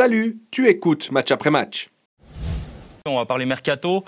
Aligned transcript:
Salut, 0.00 0.38
tu 0.50 0.66
écoutes 0.66 1.12
match 1.12 1.30
après 1.30 1.50
match. 1.50 1.90
On 3.04 3.16
va 3.18 3.26
parler 3.26 3.44
mercato, 3.44 4.02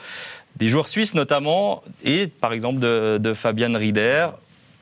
des 0.56 0.68
joueurs 0.68 0.88
suisses 0.88 1.14
notamment, 1.14 1.82
et 2.02 2.28
par 2.28 2.54
exemple 2.54 2.78
de, 2.80 3.18
de 3.18 3.34
Fabian 3.34 3.74
Rieder. 3.76 4.28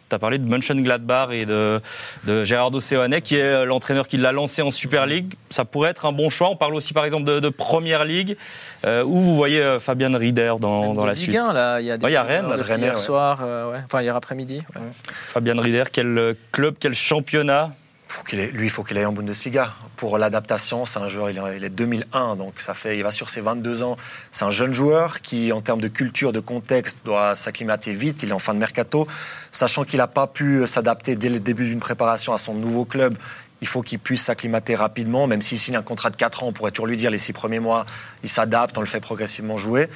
Tu 0.08 0.14
as 0.14 0.20
parlé 0.20 0.38
de 0.38 0.48
Mönchengladbach 0.48 1.32
et 1.32 1.46
de, 1.46 1.80
de 2.28 2.44
Gerardo 2.44 2.78
Seoane, 2.78 3.20
qui 3.22 3.34
est 3.34 3.64
l'entraîneur 3.66 4.06
qui 4.06 4.18
l'a 4.18 4.30
lancé 4.30 4.62
en 4.62 4.70
Super 4.70 5.06
League. 5.06 5.34
Ça 5.50 5.64
pourrait 5.64 5.90
être 5.90 6.06
un 6.06 6.12
bon 6.12 6.28
choix. 6.28 6.48
On 6.48 6.56
parle 6.56 6.76
aussi 6.76 6.92
par 6.92 7.04
exemple 7.04 7.24
de, 7.24 7.40
de 7.40 7.48
Première 7.48 8.04
Ligue. 8.04 8.36
Euh, 8.84 9.02
où 9.02 9.18
vous 9.18 9.34
voyez 9.34 9.60
euh, 9.60 9.80
Fabian 9.80 10.16
Rieder 10.16 10.54
dans, 10.60 10.94
dans 10.94 11.06
la 11.06 11.14
Ligue 11.14 11.22
suite 11.24 11.34
1, 11.34 11.52
là, 11.52 11.80
il 11.80 11.86
y 11.86 11.90
a, 11.90 11.96
des 11.98 12.04
Ouais, 12.04 12.12
il 12.12 12.14
y 12.14 12.16
a 12.18 12.22
Rennes. 12.22 12.46
hier 12.78 12.92
ouais. 12.92 12.96
soir, 12.96 13.40
euh, 13.42 13.72
ouais. 13.72 13.80
enfin 13.84 14.00
hier 14.00 14.14
après-midi. 14.14 14.62
ouais. 14.76 14.82
Fabian 14.92 15.60
Rieder, 15.60 15.84
quel 15.92 16.36
club, 16.52 16.76
quel 16.78 16.94
championnat 16.94 17.72
Faut 18.10 18.24
lui, 18.32 18.66
il 18.66 18.70
faut 18.70 18.82
qu'il 18.82 18.98
aille 18.98 19.06
en 19.06 19.12
Bundesliga. 19.12 19.72
Pour 19.94 20.18
l'adaptation, 20.18 20.84
c'est 20.84 20.98
un 20.98 21.06
joueur, 21.06 21.30
il 21.30 21.38
est, 21.38 21.56
il 21.58 21.64
est 21.64 21.70
2001, 21.70 22.34
donc 22.34 22.54
ça 22.58 22.74
fait, 22.74 22.96
il 22.96 23.04
va 23.04 23.12
sur 23.12 23.30
ses 23.30 23.40
22 23.40 23.84
ans. 23.84 23.96
C'est 24.32 24.44
un 24.44 24.50
jeune 24.50 24.74
joueur 24.74 25.20
qui, 25.20 25.52
en 25.52 25.60
termes 25.60 25.80
de 25.80 25.86
culture, 25.86 26.32
de 26.32 26.40
contexte, 26.40 27.04
doit 27.04 27.36
s'acclimater 27.36 27.92
vite. 27.92 28.24
Il 28.24 28.30
est 28.30 28.32
en 28.32 28.40
fin 28.40 28.52
de 28.52 28.58
mercato. 28.58 29.06
Sachant 29.52 29.84
qu'il 29.84 29.98
n'a 29.98 30.08
pas 30.08 30.26
pu 30.26 30.66
s'adapter 30.66 31.14
dès 31.14 31.28
le 31.28 31.38
début 31.38 31.66
d'une 31.66 31.78
préparation 31.78 32.32
à 32.32 32.38
son 32.38 32.54
nouveau 32.54 32.84
club, 32.84 33.16
il 33.60 33.68
faut 33.68 33.80
qu'il 33.80 34.00
puisse 34.00 34.24
s'acclimater 34.24 34.74
rapidement. 34.74 35.28
Même 35.28 35.40
s'il 35.40 35.60
signe 35.60 35.76
un 35.76 35.82
contrat 35.82 36.10
de 36.10 36.16
4 36.16 36.42
ans, 36.42 36.48
on 36.48 36.52
pourrait 36.52 36.72
toujours 36.72 36.88
lui 36.88 36.96
dire 36.96 37.12
les 37.12 37.18
6 37.18 37.32
premiers 37.32 37.60
mois, 37.60 37.86
il 38.24 38.28
s'adapte, 38.28 38.76
on 38.76 38.80
le 38.80 38.88
fait 38.88 38.98
progressivement 38.98 39.56
jouer. 39.56 39.88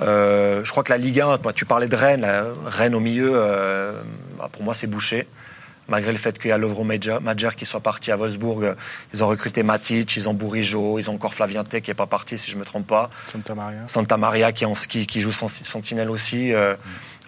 Euh, 0.00 0.64
je 0.64 0.70
crois 0.72 0.82
que 0.82 0.90
la 0.90 0.98
Ligue 0.98 1.20
1, 1.20 1.38
toi, 1.38 1.52
tu 1.52 1.64
parlais 1.64 1.86
de 1.86 1.94
Rennes, 1.94 2.28
Rennes 2.66 2.96
au 2.96 3.00
milieu, 3.00 3.30
euh, 3.34 4.02
bah, 4.36 4.48
pour 4.50 4.64
moi, 4.64 4.74
c'est 4.74 4.88
bouché 4.88 5.28
malgré 5.92 6.10
le 6.10 6.18
fait 6.18 6.38
qu'il 6.38 6.48
y 6.48 6.52
a 6.52 6.58
Lovro 6.58 6.84
Majer 6.84 7.18
Majer 7.20 7.50
qui 7.54 7.66
soit 7.66 7.80
parti 7.80 8.10
à 8.10 8.16
Wolfsburg, 8.16 8.64
euh, 8.64 8.74
ils 9.12 9.22
ont 9.22 9.28
recruté 9.28 9.62
Matic, 9.62 10.16
ils 10.16 10.26
ont 10.28 10.32
Bourigeau, 10.32 10.98
ils 10.98 11.10
ont 11.10 11.14
encore 11.14 11.34
Flavien 11.34 11.64
Tay 11.64 11.82
qui 11.82 11.90
n'est 11.90 11.94
pas 11.94 12.06
parti, 12.06 12.38
si 12.38 12.50
je 12.50 12.56
ne 12.56 12.60
me 12.60 12.64
trompe 12.64 12.86
pas. 12.86 13.10
Santa 13.26 13.54
Maria. 13.54 13.82
Santa 13.86 14.16
Maria 14.16 14.52
qui, 14.52 14.64
est 14.64 14.66
en 14.66 14.74
ski, 14.74 15.06
qui 15.06 15.20
joue 15.20 15.32
sentinelle 15.32 16.08
aussi. 16.08 16.54
euh, 16.54 16.74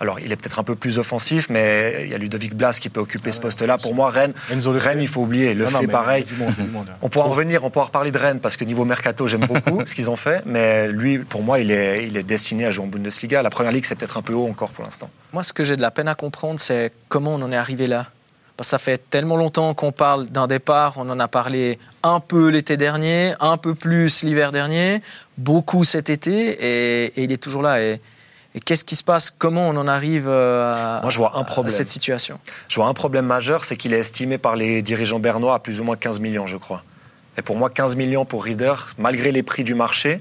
alors, 0.01 0.19
il 0.19 0.33
est 0.33 0.37
peut-être 0.37 0.59
un 0.59 0.65
peu 0.65 0.75
plus 0.75 0.99
offensif, 0.99 1.49
mais 1.51 2.03
il 2.05 2.11
y 2.11 2.15
a 2.15 2.19
Ludovic 2.19 2.55
Blas 2.55 2.77
qui 2.81 2.91
peut 2.91 3.01
occuper 3.01 3.31
ce 3.31 3.41
poste-là. 3.41 3.79
Pour 3.79 3.95
moi, 3.95 4.11
Rennes, 4.11 4.33
Rennes 4.51 5.01
il 5.01 5.07
faut 5.07 5.23
oublier. 5.23 5.55
Le 5.55 5.65
Non, 5.67 5.81
fait 5.81 5.87
pareil. 5.87 6.25
du 6.25 6.35
monde, 6.35 6.55
du 6.55 6.69
monde. 6.69 6.91
On 7.01 7.09
pourra 7.09 7.27
en 7.27 7.31
revenir, 7.31 7.65
on 7.65 7.71
pourra 7.71 7.87
reparler 7.87 8.11
de 8.11 8.19
Rennes 8.19 8.41
parce 8.41 8.57
que 8.57 8.65
niveau 8.65 8.85
mercato, 8.85 9.29
j'aime 9.29 9.47
beaucoup 9.47 9.83
ce 9.87 9.95
qu'ils 9.95 10.11
ont 10.11 10.17
fait. 10.17 10.43
Mais 10.47 10.89
lui, 10.89 11.19
pour 11.19 11.43
moi, 11.45 11.61
il 11.61 11.71
est, 11.71 12.07
il 12.07 12.17
est 12.17 12.25
destiné 12.25 12.67
à 12.67 12.73
jouer 12.73 12.85
en 12.85 12.89
Bundesliga. 12.89 13.43
La 13.43 13.51
première 13.51 13.71
ligue, 13.71 13.85
c'est 13.85 13.95
peut-être 13.95 14.17
un 14.17 14.23
peu 14.23 14.35
haut 14.35 14.49
encore 14.49 14.71
pour 14.71 14.85
l'instant. 14.85 15.09
Moi, 15.33 15.45
ce 15.45 15.53
que 15.53 15.63
j'ai 15.63 15.77
de 15.77 15.83
la 15.83 15.93
peine 15.93 16.09
à 16.09 16.17
comprendre, 16.17 16.59
c'est 16.59 16.93
comment 17.09 17.35
on 17.35 17.43
en 17.43 17.53
est 17.53 17.57
arrivé 17.57 17.87
là. 17.87 18.09
Parce 18.57 18.69
que 18.69 18.71
ça 18.71 18.79
fait 18.79 19.03
tellement 19.11 19.37
longtemps 19.37 19.75
qu'on 19.75 19.91
parle 19.91 20.29
d'un 20.29 20.47
départ, 20.47 20.95
on 20.97 21.09
en 21.11 21.19
a 21.19 21.27
parlé 21.27 21.79
un 22.05 22.21
peu 22.21 22.49
l'été 22.49 22.77
dernier, 22.77 23.35
un 23.41 23.57
peu 23.57 23.75
plus 23.75 24.23
l'hiver 24.23 24.53
dernier, 24.53 25.03
beaucoup 25.39 25.83
cet 25.83 26.09
été, 26.09 26.51
et, 26.61 27.05
et 27.17 27.25
il 27.25 27.33
est 27.33 27.43
toujours 27.43 27.63
là. 27.63 27.83
Et, 27.83 28.01
et 28.55 28.61
qu'est-ce 28.61 28.85
qui 28.85 28.95
se 28.95 29.03
passe? 29.03 29.35
Comment 29.37 29.69
on 29.69 29.77
en 29.77 29.89
arrive 29.89 30.29
euh, 30.29 30.73
à, 30.73 31.01
Moi, 31.03 31.11
je 31.11 31.19
vois 31.19 31.37
un 31.37 31.41
à 31.41 31.45
problème. 31.45 31.75
cette 31.75 31.89
situation? 31.89 32.39
Je 32.69 32.77
vois 32.77 32.87
un 32.87 32.95
problème 32.95 33.27
majeur, 33.27 33.65
c'est 33.65 33.77
qu'il 33.77 33.93
est 33.93 33.99
estimé 33.99 34.39
par 34.39 34.55
les 34.55 34.83
dirigeants 34.83 35.19
bernois 35.19 35.55
à 35.55 35.59
plus 35.59 35.81
ou 35.81 35.85
moins 35.85 35.97
15 35.97 36.21
millions, 36.21 36.47
je 36.47 36.57
crois. 36.57 36.85
Et 37.37 37.43
pour 37.43 37.57
moi, 37.57 37.69
15 37.69 37.97
millions 37.97 38.25
pour 38.25 38.45
Reader, 38.45 38.75
malgré 38.99 39.33
les 39.33 39.43
prix 39.43 39.65
du 39.65 39.75
marché, 39.75 40.21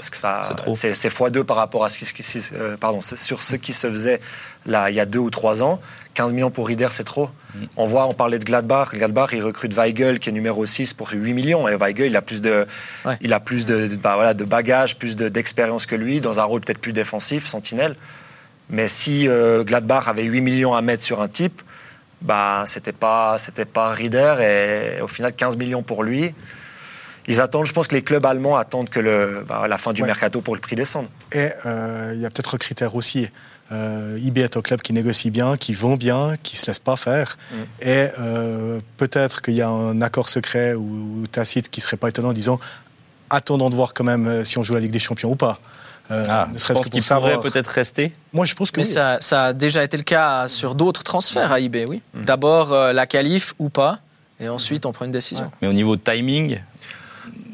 parce 0.00 0.10
que 0.10 0.16
ça, 0.16 0.40
C'est 0.48 0.54
trop. 0.56 0.74
c'est 0.74 0.94
c'est 0.94 1.08
x2 1.08 1.44
par 1.44 1.56
rapport 1.58 1.84
à 1.84 1.90
ce 1.90 1.98
qui, 1.98 2.22
ce 2.22 2.54
euh, 2.54 2.76
pardon, 2.78 3.00
sur 3.02 3.42
ce 3.42 3.54
qui 3.56 3.72
se 3.74 3.86
faisait 3.90 4.18
là 4.64 4.88
il 4.88 4.96
y 4.96 5.00
a 5.00 5.04
deux 5.06 5.18
ou 5.18 5.28
trois 5.30 5.62
ans. 5.62 5.78
15 6.14 6.32
millions 6.32 6.50
pour 6.50 6.66
Reader, 6.66 6.88
c'est 6.90 7.04
trop. 7.04 7.30
On 7.76 7.84
voit, 7.86 8.06
on 8.06 8.14
parlait 8.14 8.38
de 8.40 8.44
Gladbach. 8.44 8.88
Gladbach, 8.94 9.30
il 9.32 9.42
recrute 9.44 9.72
Weigel, 9.74 10.18
qui 10.18 10.28
est 10.30 10.32
numéro 10.32 10.66
6 10.66 10.92
pour 10.94 11.08
8 11.12 11.32
millions. 11.34 11.68
Et 11.68 11.76
Weigel, 11.76 12.06
il 12.08 12.16
a 12.16 12.22
plus 12.22 12.40
de, 12.40 12.66
Ouais. 13.04 13.16
il 13.20 13.32
a 13.32 13.38
plus 13.40 13.64
de, 13.64 13.88
bah, 14.02 14.14
voilà, 14.16 14.34
de 14.34 14.44
bagages, 14.44 14.96
plus 14.96 15.14
de- 15.16 15.28
d'expérience 15.28 15.86
que 15.86 15.94
lui, 15.94 16.20
dans 16.20 16.40
un 16.40 16.44
rôle 16.44 16.62
peut-être 16.62 16.80
plus 16.80 16.92
défensif, 16.92 17.46
sentinelle. 17.46 17.94
Mais 18.70 18.88
si 18.88 19.28
euh, 19.28 19.62
Gladbach 19.62 20.08
avait 20.08 20.24
8 20.24 20.40
millions 20.40 20.74
à 20.74 20.82
mettre 20.82 21.02
sur 21.02 21.20
un 21.20 21.28
type, 21.28 21.62
bah, 22.22 22.64
c'était 22.66 22.92
pas, 22.92 23.38
c'était 23.38 23.64
pas 23.64 23.90
Rieder 23.90 24.96
et 24.98 25.00
au 25.00 25.06
final 25.08 25.32
15 25.32 25.56
millions 25.56 25.82
pour 25.82 26.02
lui. 26.02 26.34
Ils 27.30 27.40
attendent, 27.40 27.66
je 27.66 27.72
pense 27.72 27.86
que 27.88 27.94
les 27.94 28.02
clubs 28.02 28.24
allemands 28.26 28.56
attendent 28.56 28.88
que 28.90 29.00
le, 29.00 29.44
bah, 29.48 29.66
la 29.68 29.78
fin 29.78 29.92
du 29.92 30.02
Ouais. 30.02 30.08
mercato 30.08 30.40
pour 30.40 30.54
le 30.54 30.60
prix 30.60 30.76
descende. 30.76 31.06
Et 31.32 31.48
euh, 31.66 32.12
il 32.14 32.20
y 32.20 32.26
a 32.26 32.30
peut-être 32.30 32.54
un 32.54 32.58
critère 32.58 32.94
aussi. 32.94 33.28
Euh, 33.72 34.18
IB 34.20 34.38
est 34.38 34.56
un 34.56 34.62
club 34.62 34.82
qui 34.82 34.92
négocie 34.92 35.30
bien, 35.30 35.56
qui 35.56 35.72
vend 35.74 35.94
bien, 35.96 36.34
qui 36.42 36.56
se 36.56 36.66
laisse 36.66 36.80
pas 36.80 36.96
faire. 36.96 37.36
Mm. 37.52 37.54
Et 37.82 38.08
euh, 38.18 38.80
peut-être 38.96 39.42
qu'il 39.42 39.54
y 39.54 39.62
a 39.62 39.68
un 39.68 40.02
accord 40.02 40.28
secret 40.28 40.74
ou, 40.74 41.20
ou 41.22 41.26
tacite 41.28 41.70
qui 41.70 41.80
serait 41.80 41.96
pas 41.96 42.08
étonnant 42.08 42.30
en 42.30 42.32
disant 42.32 42.58
attendons 43.30 43.70
de 43.70 43.76
voir 43.76 43.94
quand 43.94 44.02
même 44.04 44.26
euh, 44.26 44.42
si 44.44 44.58
on 44.58 44.64
joue 44.64 44.74
la 44.74 44.80
Ligue 44.80 44.90
des 44.90 44.98
Champions 44.98 45.30
ou 45.30 45.36
pas. 45.36 45.60
Euh, 46.10 46.24
Ah, 46.28 46.48
ne 46.52 46.58
serait-ce 46.58 46.80
que 46.80 46.84
pour 46.86 46.90
pourrait 46.90 47.00
savoir. 47.02 47.40
peut-être 47.40 47.68
rester. 47.68 48.12
Moi, 48.32 48.44
je 48.44 48.54
pense 48.56 48.72
que 48.72 48.80
Mais 48.80 48.86
oui. 48.86 48.92
ça, 48.92 49.18
ça 49.20 49.44
a 49.44 49.52
déjà 49.52 49.84
été 49.84 49.96
le 49.96 50.02
cas 50.02 50.48
sur 50.48 50.74
d'autres 50.74 51.04
transferts 51.04 51.52
à 51.52 51.60
eBay, 51.60 51.84
oui. 51.84 52.02
D'abord 52.14 52.72
euh, 52.72 52.92
la 52.92 53.06
qualif 53.06 53.54
ou 53.60 53.68
pas, 53.68 54.00
et 54.40 54.48
ensuite 54.48 54.84
on 54.86 54.90
prend 54.90 55.04
une 55.04 55.12
décision. 55.12 55.48
Mais 55.62 55.68
au 55.68 55.72
niveau 55.72 55.94
de 55.94 56.00
timing, 56.00 56.60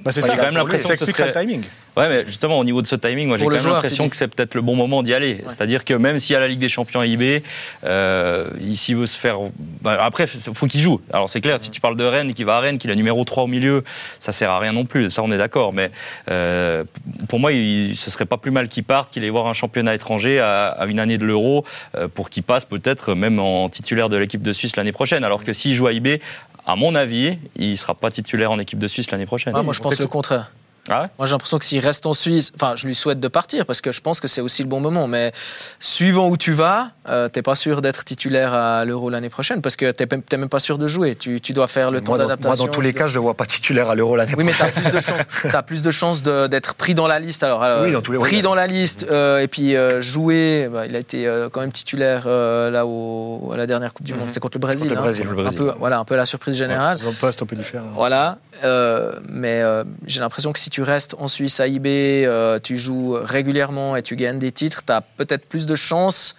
Bah, 0.06 0.12
c'est 0.12 0.20
J'ai 0.22 0.26
ça. 0.28 0.36
quand 0.36 0.42
même 0.44 0.54
l'impression 0.54 0.88
que 0.88 0.96
ce 0.96 1.04
expliquerait 1.04 1.32
serait- 1.32 1.44
le 1.44 1.48
timing. 1.50 1.64
Ouais, 1.96 2.08
mais 2.10 2.24
justement, 2.26 2.58
au 2.58 2.64
niveau 2.64 2.82
de 2.82 2.86
ce 2.86 2.94
timing, 2.96 3.26
moi 3.28 3.38
j'ai 3.38 3.44
quand 3.46 3.50
même 3.52 3.66
l'impression 3.66 4.08
que 4.10 4.16
c'est 4.16 4.28
peut-être 4.28 4.54
le 4.54 4.60
bon 4.60 4.76
moment 4.76 5.02
d'y 5.02 5.14
aller. 5.14 5.42
C'est-à-dire 5.46 5.82
que 5.84 5.94
même 5.94 6.18
s'il 6.18 6.34
y 6.34 6.36
a 6.36 6.40
la 6.40 6.48
Ligue 6.48 6.58
des 6.58 6.68
Champions 6.68 7.00
à 7.00 7.06
IB, 7.06 7.42
euh, 7.84 8.48
s'il 8.74 8.96
veut 8.96 9.06
se 9.06 9.16
faire. 9.18 9.38
bah, 9.80 9.98
après, 10.02 10.24
il 10.24 10.54
faut 10.54 10.66
qu'il 10.66 10.80
joue. 10.80 11.00
Alors 11.12 11.30
c'est 11.30 11.40
clair, 11.40 11.56
si 11.60 11.70
tu 11.70 11.80
parles 11.80 11.96
de 11.96 12.04
Rennes, 12.04 12.34
qui 12.34 12.44
va 12.44 12.56
à 12.56 12.60
Rennes, 12.60 12.76
qu'il 12.78 12.90
a 12.90 12.94
numéro 12.94 13.24
3 13.24 13.44
au 13.44 13.46
milieu, 13.46 13.82
ça 14.18 14.32
sert 14.32 14.50
à 14.50 14.58
rien 14.58 14.72
non 14.72 14.84
plus. 14.84 15.08
Ça, 15.10 15.22
on 15.22 15.30
est 15.32 15.38
d'accord. 15.38 15.72
Mais 15.72 15.90
euh, 16.30 16.84
pour 17.28 17.40
moi, 17.40 17.52
il, 17.52 17.96
ce 17.96 18.10
serait 18.10 18.26
pas 18.26 18.36
plus 18.36 18.50
mal 18.50 18.68
qu'il 18.68 18.84
parte, 18.84 19.10
qu'il 19.10 19.24
aille 19.24 19.30
voir 19.30 19.46
un 19.46 19.52
championnat 19.54 19.94
étranger 19.94 20.38
à, 20.38 20.66
à 20.68 20.86
une 20.86 21.00
année 21.00 21.16
de 21.18 21.24
l'Euro 21.24 21.64
euh, 21.96 22.08
pour 22.08 22.28
qu'il 22.30 22.42
passe 22.42 22.66
peut-être 22.66 23.14
même 23.14 23.38
en 23.38 23.68
titulaire 23.70 24.08
de 24.10 24.16
l'équipe 24.18 24.42
de 24.42 24.52
Suisse 24.52 24.76
l'année 24.76 24.92
prochaine. 24.92 25.24
Alors 25.24 25.42
que 25.44 25.52
s'il 25.54 25.72
joue 25.72 25.86
à 25.86 25.92
IB, 25.92 26.20
à 26.66 26.76
mon 26.76 26.94
avis, 26.94 27.38
il 27.54 27.76
sera 27.76 27.94
pas 27.94 28.10
titulaire 28.10 28.50
en 28.50 28.58
équipe 28.58 28.78
de 28.78 28.88
Suisse 28.88 29.10
l'année 29.10 29.26
prochaine. 29.26 29.52
Ah, 29.56 29.62
moi 29.62 29.72
je 29.72 29.80
pense 29.80 29.98
le 30.00 30.06
contraire. 30.06 30.52
Ah 30.88 31.02
ouais? 31.02 31.08
Moi, 31.18 31.26
j'ai 31.26 31.32
l'impression 31.32 31.58
que 31.58 31.64
s'il 31.64 31.80
reste 31.84 32.06
en 32.06 32.12
Suisse, 32.12 32.52
enfin, 32.54 32.74
je 32.76 32.86
lui 32.86 32.94
souhaite 32.94 33.20
de 33.20 33.28
partir 33.28 33.66
parce 33.66 33.80
que 33.80 33.92
je 33.92 34.00
pense 34.00 34.20
que 34.20 34.28
c'est 34.28 34.40
aussi 34.40 34.62
le 34.62 34.68
bon 34.68 34.80
moment. 34.80 35.06
Mais 35.08 35.32
suivant 35.80 36.28
où 36.28 36.36
tu 36.36 36.52
vas, 36.52 36.90
euh, 37.08 37.28
t'es 37.28 37.42
pas 37.42 37.54
sûr 37.54 37.82
d'être 37.82 38.04
titulaire 38.04 38.52
à 38.54 38.84
l'Euro 38.84 39.10
l'année 39.10 39.28
prochaine 39.28 39.62
parce 39.62 39.76
que 39.76 39.90
t'es 39.90 40.06
même 40.36 40.48
pas 40.48 40.58
sûr 40.60 40.78
de 40.78 40.86
jouer. 40.88 41.14
Tu, 41.16 41.40
tu 41.40 41.52
dois 41.52 41.66
faire 41.66 41.90
le 41.90 42.00
temps 42.00 42.12
Moi, 42.12 42.18
d'adaptation. 42.18 42.48
moi, 42.48 42.66
dans 42.66 42.72
tous 42.72 42.80
les 42.80 42.92
cas, 42.92 43.06
je 43.06 43.12
ne 43.12 43.16
le 43.16 43.20
vois 43.22 43.34
pas 43.34 43.46
titulaire 43.46 43.90
à 43.90 43.94
l'Euro 43.94 44.16
l'année 44.16 44.34
Oui, 44.36 44.44
mais 44.44 44.52
prochaine. 44.52 44.72
t'as 44.82 44.82
plus 44.82 44.92
de 44.92 45.00
chances. 45.00 45.20
T'as 45.52 45.62
plus 45.62 45.82
de 45.82 45.90
chances 45.90 46.22
de- 46.22 46.46
d'être 46.46 46.74
pris 46.74 46.94
dans 46.94 47.06
la 47.06 47.18
liste. 47.18 47.42
Alors, 47.42 47.62
alors, 47.62 47.82
Oui, 47.82 47.92
dans 47.92 48.00
tous 48.02 48.12
les- 48.12 48.18
pris 48.18 48.42
dans 48.42 48.54
la 48.54 48.66
liste 48.66 49.06
euh, 49.10 49.40
et 49.40 49.48
puis 49.48 49.76
euh, 49.76 50.00
jouer. 50.00 50.68
bah, 50.72 50.86
il 50.86 50.94
a 50.96 50.98
été 50.98 51.26
euh, 51.26 51.48
quand 51.50 51.60
même 51.60 51.72
titulaire 51.72 52.24
euh, 52.26 52.70
là 52.70 52.86
au, 52.86 53.50
à 53.52 53.56
la 53.56 53.66
dernière 53.66 53.92
Coupe 53.92 54.06
du 54.06 54.12
Monde. 54.14 54.24
Mhm. 54.24 54.28
C'est 54.28 54.40
contre 54.40 54.56
le 54.56 54.60
Brésil. 54.60 54.82
Contre 54.88 54.94
le 54.94 54.98
hein. 55.00 55.02
Brésil, 55.02 55.24
le 55.26 55.32
Un 55.32 55.34
Brésil. 55.42 55.58
peu, 55.58 55.72
voilà, 55.78 55.98
un 55.98 56.04
peu 56.04 56.16
la 56.16 56.26
surprise 56.26 56.56
générale. 56.56 56.98
Dans 56.98 57.10
un 57.10 57.12
poste 57.12 57.42
un 57.42 57.46
peu 57.46 57.56
différent. 57.56 57.86
Voilà, 57.94 58.38
euh, 58.64 59.12
mais 59.28 59.62
euh, 59.62 59.84
j'ai 60.06 60.20
l'impression 60.20 60.52
que 60.52 60.58
si 60.58 60.70
tu 60.70 60.75
restes 60.82 61.14
en 61.18 61.28
Suisse 61.28 61.60
à 61.60 61.66
IB, 61.66 61.86
euh, 61.86 62.58
tu 62.58 62.76
joues 62.76 63.16
régulièrement 63.20 63.96
et 63.96 64.02
tu 64.02 64.16
gagnes 64.16 64.38
des 64.38 64.52
titres, 64.52 64.82
tu 64.84 64.92
as 64.92 65.00
peut-être 65.00 65.46
plus 65.46 65.66
de 65.66 65.74
chances 65.74 66.36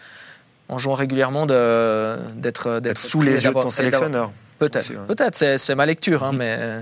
en 0.69 0.77
jouant 0.77 0.95
régulièrement 0.95 1.45
d'être 1.45 2.81
sous 2.95 3.21
les 3.21 3.45
yeux 3.45 3.53
de 3.53 3.59
ton 3.59 3.69
sélectionneur. 3.69 4.31
Peut-être, 4.59 4.89
ouais. 4.89 5.05
peut-être, 5.07 5.57
c'est, 5.57 5.75
ma 5.75 5.85
lecture, 5.85 6.23
hein, 6.23 6.31
mais 6.33 6.55
euh, 6.59 6.81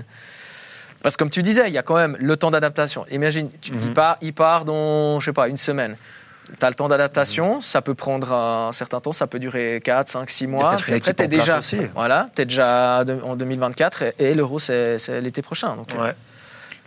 parce 1.02 1.14
que 1.14 1.18
comme 1.18 1.30
tu 1.30 1.42
disais, 1.42 1.64
il 1.68 1.74
y 1.74 1.78
a 1.78 1.82
quand 1.82 1.96
même 1.96 2.16
le 2.18 2.36
temps 2.36 2.50
d'adaptation. 2.50 3.04
Imagine, 3.10 3.50
tu, 3.60 3.72
il, 3.72 3.88
Mhm. 3.88 3.94
part, 3.94 4.16
il 4.22 4.32
part 4.32 4.64
dans, 4.64 5.20
je 5.20 5.26
sais 5.26 5.32
pas, 5.32 5.48
une 5.48 5.58
semaine. 5.58 5.94
Tu 6.58 6.64
as 6.64 6.68
le 6.68 6.74
temps 6.74 6.88
d'adaptation, 6.88 7.60
ça 7.60 7.82
peut 7.82 7.94
prendre 7.94 8.32
un 8.32 8.72
certain 8.72 9.00
temps, 9.00 9.12
ça 9.12 9.26
peut 9.26 9.38
durer 9.38 9.80
4, 9.84 10.08
5, 10.08 10.30
6 10.30 10.46
mois. 10.46 10.68
Puis 10.68 10.94
après, 10.94 11.10
en 11.10 11.14
place 11.14 11.28
déjà, 11.28 11.58
aussi. 11.58 11.78
Voilà, 11.94 12.28
tu 12.34 12.42
es 12.42 12.44
déjà 12.46 13.04
en 13.24 13.36
2024 13.36 14.02
et, 14.02 14.14
et 14.20 14.34
l'Euro, 14.34 14.58
c'est, 14.58 14.96
l'été 15.20 15.42
prochain. 15.42 15.76
Donc, 15.76 15.94
euh. 15.94 16.12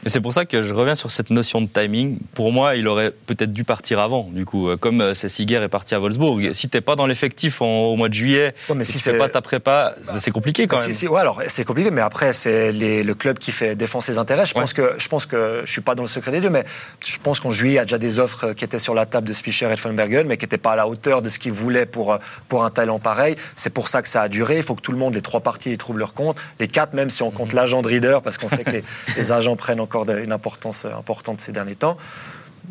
Et 0.06 0.10
c'est 0.10 0.22
pour 0.22 0.34
ça 0.34 0.46
que 0.46 0.62
je 0.62 0.74
reviens 0.74 0.96
sur 0.96 1.12
cette 1.12 1.30
notion 1.30 1.62
de 1.62 1.68
timing. 1.68 2.20
Pour 2.34 2.52
moi, 2.54 2.76
il 2.76 2.88
aurait 2.88 3.12
peut-être 3.12 3.52
dû 3.52 3.64
partir 3.66 4.00
avant, 4.00 4.30
du 4.32 4.46
coup, 4.46 4.70
euh, 4.70 4.78
comme 4.78 5.02
euh, 5.02 5.14
Cessiger 5.14 5.56
est 5.62 5.68
parti 5.68 5.94
à 5.94 6.00
Wolfsburg. 6.00 6.54
Si 6.54 6.70
t'es 6.70 6.80
pas 6.82 6.96
dans 6.96 7.06
l'effectif 7.06 7.62
en- 7.62 7.66
au 7.88 7.96
mois 7.98 8.08
de 8.08 8.14
juillet, 8.14 8.54
Ouais, 8.70 8.76
mais 8.76 8.84
si 8.86 8.94
tu 8.94 9.00
fais 9.00 9.18
pas 9.18 9.28
ta 9.28 9.42
prépa, 9.42 9.94
c'est 10.18 10.32
compliqué 10.32 10.68
quand 10.68 10.80
même. 10.80 10.94
si, 10.94 11.08
ouais, 11.08 11.20
alors 11.20 11.42
c'est 11.48 11.66
compliqué, 11.66 11.92
mais 11.92 12.02
après 12.02 12.32
c'est 12.34 12.72
le 12.72 13.14
club 13.14 13.40
qui 13.40 13.52
fait 13.52 13.76
défendre 13.76 14.04
ses 14.04 14.18
intérêts. 14.18 14.46
Je 14.46 14.54
Ouais. 14.56 14.62
pense 14.62 14.74
que 14.74 14.94
je 14.98 15.08
pense 15.10 15.26
que 15.26 15.62
je 15.66 15.72
suis 15.72 15.82
pas 15.82 15.96
dans 15.96 16.04
le 16.04 16.10
secret 16.10 16.32
des 16.32 16.40
dieux, 16.40 16.50
mais 16.50 16.64
je 17.06 17.18
pense 17.22 17.40
qu'en 17.42 17.52
juillet 17.52 17.74
il 17.74 17.76
y 17.76 17.80
a 17.80 17.84
déjà 17.86 17.98
des 17.98 18.20
offres 18.20 18.46
euh, 18.48 18.54
qui 18.54 18.64
étaient 18.64 18.80
sur 18.80 18.94
la 18.94 19.06
table 19.06 19.28
de 19.28 19.34
Spicher 19.34 19.66
et 19.72 19.76
de 19.76 20.24
mais 20.24 20.38
qui 20.38 20.46
n'étaient 20.46 20.58
pas 20.58 20.72
à 20.72 20.76
la 20.76 20.88
hauteur 20.88 21.22
de 21.22 21.30
ce 21.30 21.40
qu'ils 21.40 21.52
voulaient 21.52 21.86
pour 21.86 22.18
pour 22.48 22.64
un 22.64 22.70
talent 22.70 23.00
pareil. 23.00 23.36
C'est 23.56 23.74
pour 23.74 23.88
ça 23.90 24.02
que 24.02 24.08
ça 24.08 24.22
a 24.22 24.30
duré. 24.30 24.58
Il 24.58 24.64
faut 24.64 24.76
que 24.76 24.82
tout 24.82 24.92
le 24.94 24.98
monde, 24.98 25.14
les 25.16 25.22
trois 25.22 25.42
parties, 25.42 25.72
y 25.72 25.78
trouvent 25.78 26.00
leur 26.00 26.14
compte. 26.14 26.38
Les 26.60 26.68
quatre, 26.68 26.94
même 26.94 27.10
si 27.10 27.22
on 27.24 27.32
compte 27.32 27.54
l'agent 27.54 27.82
de 27.82 27.88
Reader, 27.88 28.20
parce 28.24 28.38
qu'on 28.38 28.48
sait 28.48 28.64
que 28.64 28.72
les, 28.72 28.84
les 29.18 29.32
agents 29.32 29.56
prennent 29.56 29.80
encore 29.90 30.10
une 30.10 30.32
importance 30.32 30.86
euh, 30.86 30.94
importante 31.04 31.42
ces 31.42 31.52
derniers 31.52 31.76
temps. 31.76 31.98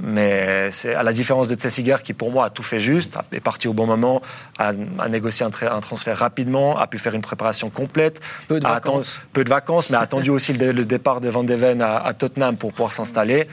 Mais 0.00 0.70
c'est 0.70 0.94
à 0.94 1.03
la 1.03 1.12
différence 1.12 1.49
de 1.49 1.56
Tsessiger 1.56 1.97
qui, 2.05 2.15
pour 2.15 2.31
moi, 2.31 2.44
a 2.44 2.50
tout 2.50 2.62
fait 2.62 2.79
juste, 2.79 3.19
est 3.32 3.41
parti 3.41 3.67
au 3.67 3.73
bon 3.75 3.85
moment, 3.87 4.23
a, 4.59 4.69
a 5.00 5.09
négocié 5.09 5.44
un, 5.44 5.50
tra- 5.50 5.73
un 5.73 5.81
transfert 5.81 6.17
rapidement, 6.17 6.79
a 6.79 6.87
pu 6.87 6.99
faire 6.99 7.15
une 7.17 7.20
préparation 7.20 7.69
complète. 7.69 8.20
Peu 8.47 8.61
de 8.61 8.67
a 8.67 8.75
vacances. 8.75 9.17
attendu- 9.17 9.29
peu 9.32 9.43
de 9.44 9.50
vacances, 9.50 9.91
mais 9.91 9.97
a 9.97 10.00
attendu 10.00 10.31
aussi 10.31 10.53
le, 10.53 10.70
le 10.70 10.85
départ 10.85 11.20
de 11.20 11.29
Van 11.29 11.43
de 11.43 11.53
Ven 11.55 11.82
à, 11.82 11.97
à 11.99 12.12
Tottenham 12.15 12.56
pour 12.56 12.73
pouvoir 12.73 12.93
s'installer. 12.93 13.49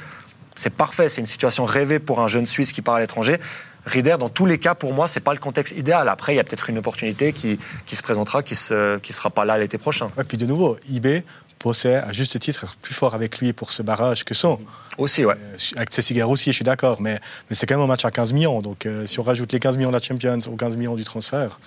C'est 0.54 0.74
parfait, 0.74 1.10
c'est 1.10 1.22
une 1.22 1.26
situation 1.26 1.66
rêvée 1.66 1.98
pour 1.98 2.20
un 2.22 2.28
jeune 2.28 2.46
Suisse 2.46 2.72
qui 2.74 2.84
part 2.84 2.96
à 2.96 3.00
l'étranger. 3.00 3.38
Rieder, 3.86 4.16
dans 4.20 4.30
tous 4.30 4.46
les 4.46 4.58
cas, 4.58 4.74
pour 4.76 4.94
moi, 4.94 5.08
c'est 5.08 5.20
pas 5.20 5.34
le 5.34 5.40
contexte 5.40 5.78
idéal. 5.78 6.10
Après, 6.10 6.34
il 6.34 6.38
y 6.38 6.40
a 6.40 6.44
peut-être 6.44 6.70
une 6.70 6.78
opportunité 6.80 7.34
qui, 7.34 7.60
qui 7.86 7.96
se 7.96 8.02
présentera, 8.02 8.42
qui 8.42 8.56
ne 8.72 8.98
qui 8.98 9.14
sera 9.14 9.30
pas 9.30 9.46
là 9.46 9.58
l'été 9.58 9.78
prochain. 9.78 10.12
Et 10.20 10.24
puis 10.24 10.38
de 10.38 10.46
nouveau, 10.46 10.78
IB 10.90 11.24
possède 11.60 12.04
à 12.08 12.12
juste 12.12 12.38
titre 12.40 12.64
être 12.64 12.76
plus 12.78 12.94
fort 12.94 13.16
avec 13.16 13.40
lui 13.40 13.54
pour 13.54 13.72
ce 13.72 13.82
barrage 13.82 14.24
que 14.24 14.34
son. 14.34 14.60
Aussi, 14.98 15.26
ouais. 15.26 15.34
Euh, 15.36 15.58
Avec 15.78 15.92
Cessiger 15.92 16.24
aussi, 16.24 16.52
je 16.52 16.56
suis 16.58 16.66
d'accord, 16.66 17.02
mais, 17.02 17.20
mais 17.50 17.56
c'est 17.56 17.66
quand 17.66 17.76
même 17.76 17.84
un 17.84 17.88
match 17.88 18.06
à 18.06 18.12
15 18.12 18.34
millions. 18.34 18.62
Donc 18.62 18.86
euh, 18.86 19.06
si 19.06 19.20
on 19.20 19.24
rajoute 19.24 19.52
les 19.52 19.60
15 19.60 19.78
millions 19.78 19.90
de 19.90 19.96
la 19.96 20.02
Champions 20.02 20.40
aux 20.48 20.56
15 20.56 20.78
millions 20.78 20.96
du 20.96 21.04
transfert, 21.04 21.60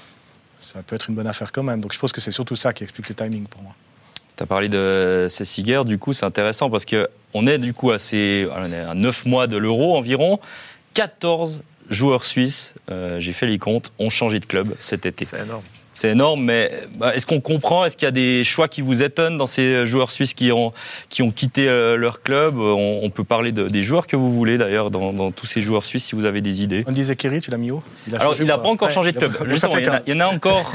ça 0.61 0.82
peut 0.82 0.94
être 0.94 1.09
une 1.09 1.17
bonne 1.17 1.26
affaire 1.26 1.50
quand 1.53 1.62
même. 1.62 1.81
Donc 1.81 1.93
je 1.93 1.99
pense 1.99 2.12
que 2.12 2.21
c'est 2.21 2.31
surtout 2.31 2.56
ça 2.56 2.73
qui 2.73 2.85
explique 2.85 3.09
le 3.09 3.14
timing 3.14 3.47
pour 3.49 3.62
moi. 3.62 3.73
Tu 4.37 4.43
as 4.44 4.47
parlé 4.47 4.69
de 4.69 5.26
Cessiger, 5.29 5.82
du 5.85 5.99
coup, 5.99 6.12
c'est 6.12 6.26
intéressant 6.26 6.71
parce 6.71 6.87
qu'on 6.87 7.47
est 7.47 7.59
du 7.59 7.75
coup 7.75 7.91
à, 7.91 7.99
ces, 7.99 8.47
on 8.55 8.73
est 8.73 8.81
à 8.81 8.94
9 8.94 9.26
mois 9.26 9.47
de 9.49 9.56
l'euro 9.56 9.97
environ. 9.97 10.38
14 10.94 11.61
joueurs 11.90 12.25
suisses, 12.25 12.75
euh, 12.90 13.19
j'ai 13.20 13.32
fait 13.32 13.46
les 13.46 13.58
comptes, 13.58 13.93
ont 13.99 14.11
changé 14.11 14.38
de 14.40 14.46
club 14.46 14.75
cet 14.79 15.06
été. 15.06 15.25
C'est 15.25 15.40
énorme. 15.43 15.62
C'est 15.94 16.11
énorme, 16.11 16.44
mais 16.44 16.70
bah, 16.96 17.12
est-ce 17.17 17.26
qu'on 17.26 17.40
comprend? 17.40 17.85
Est-ce 17.85 17.96
qu'il 17.96 18.06
y 18.06 18.08
a 18.08 18.12
des 18.12 18.44
choix 18.44 18.69
qui 18.69 18.82
vous 18.82 19.02
étonnent 19.02 19.37
dans 19.37 19.49
ces 19.49 19.85
joueurs 19.85 20.12
suisses 20.12 20.32
qui 20.32 20.52
ont, 20.52 20.73
qui 21.08 21.23
ont 21.23 21.32
quitté 21.32 21.69
euh, 21.69 21.96
leur 21.96 22.23
club? 22.23 22.56
On, 22.56 23.00
on 23.02 23.11
peut 23.11 23.25
parler 23.25 23.50
de- 23.50 23.67
des 23.67 23.82
joueurs 23.82 24.06
que 24.06 24.14
vous 24.14 24.31
voulez 24.32 24.58
d'ailleurs 24.58 24.93
dans, 24.93 25.12
dans 25.12 25.32
tous 25.32 25.46
ces 25.46 25.61
joueurs 25.61 25.85
suisses 25.85 26.05
si 26.05 26.14
vous 26.14 26.25
avez 26.25 26.40
des 26.40 26.62
idées. 26.62 26.85
Andy 26.87 27.02
Zekiri, 27.02 27.40
tu 27.40 27.50
l'as 27.50 27.56
mis 27.58 27.73
où? 27.73 27.82
Il 28.06 28.14
a 28.14 28.19
Alors, 28.20 28.37
il 28.38 28.46
n'a 28.46 28.58
pas 28.58 28.69
encore 28.69 28.87
Ouais. 28.88 28.94
changé 28.94 29.11
de 29.11 29.19
club. 29.19 29.32
Justement, 29.49 29.76
il 29.79 29.85
y, 29.87 29.88
en 29.88 29.93
a, 29.94 29.99
15. 29.99 30.02
il 30.08 30.14
y 30.14 30.17
en 30.17 30.20
a 30.20 30.26
encore, 30.29 30.73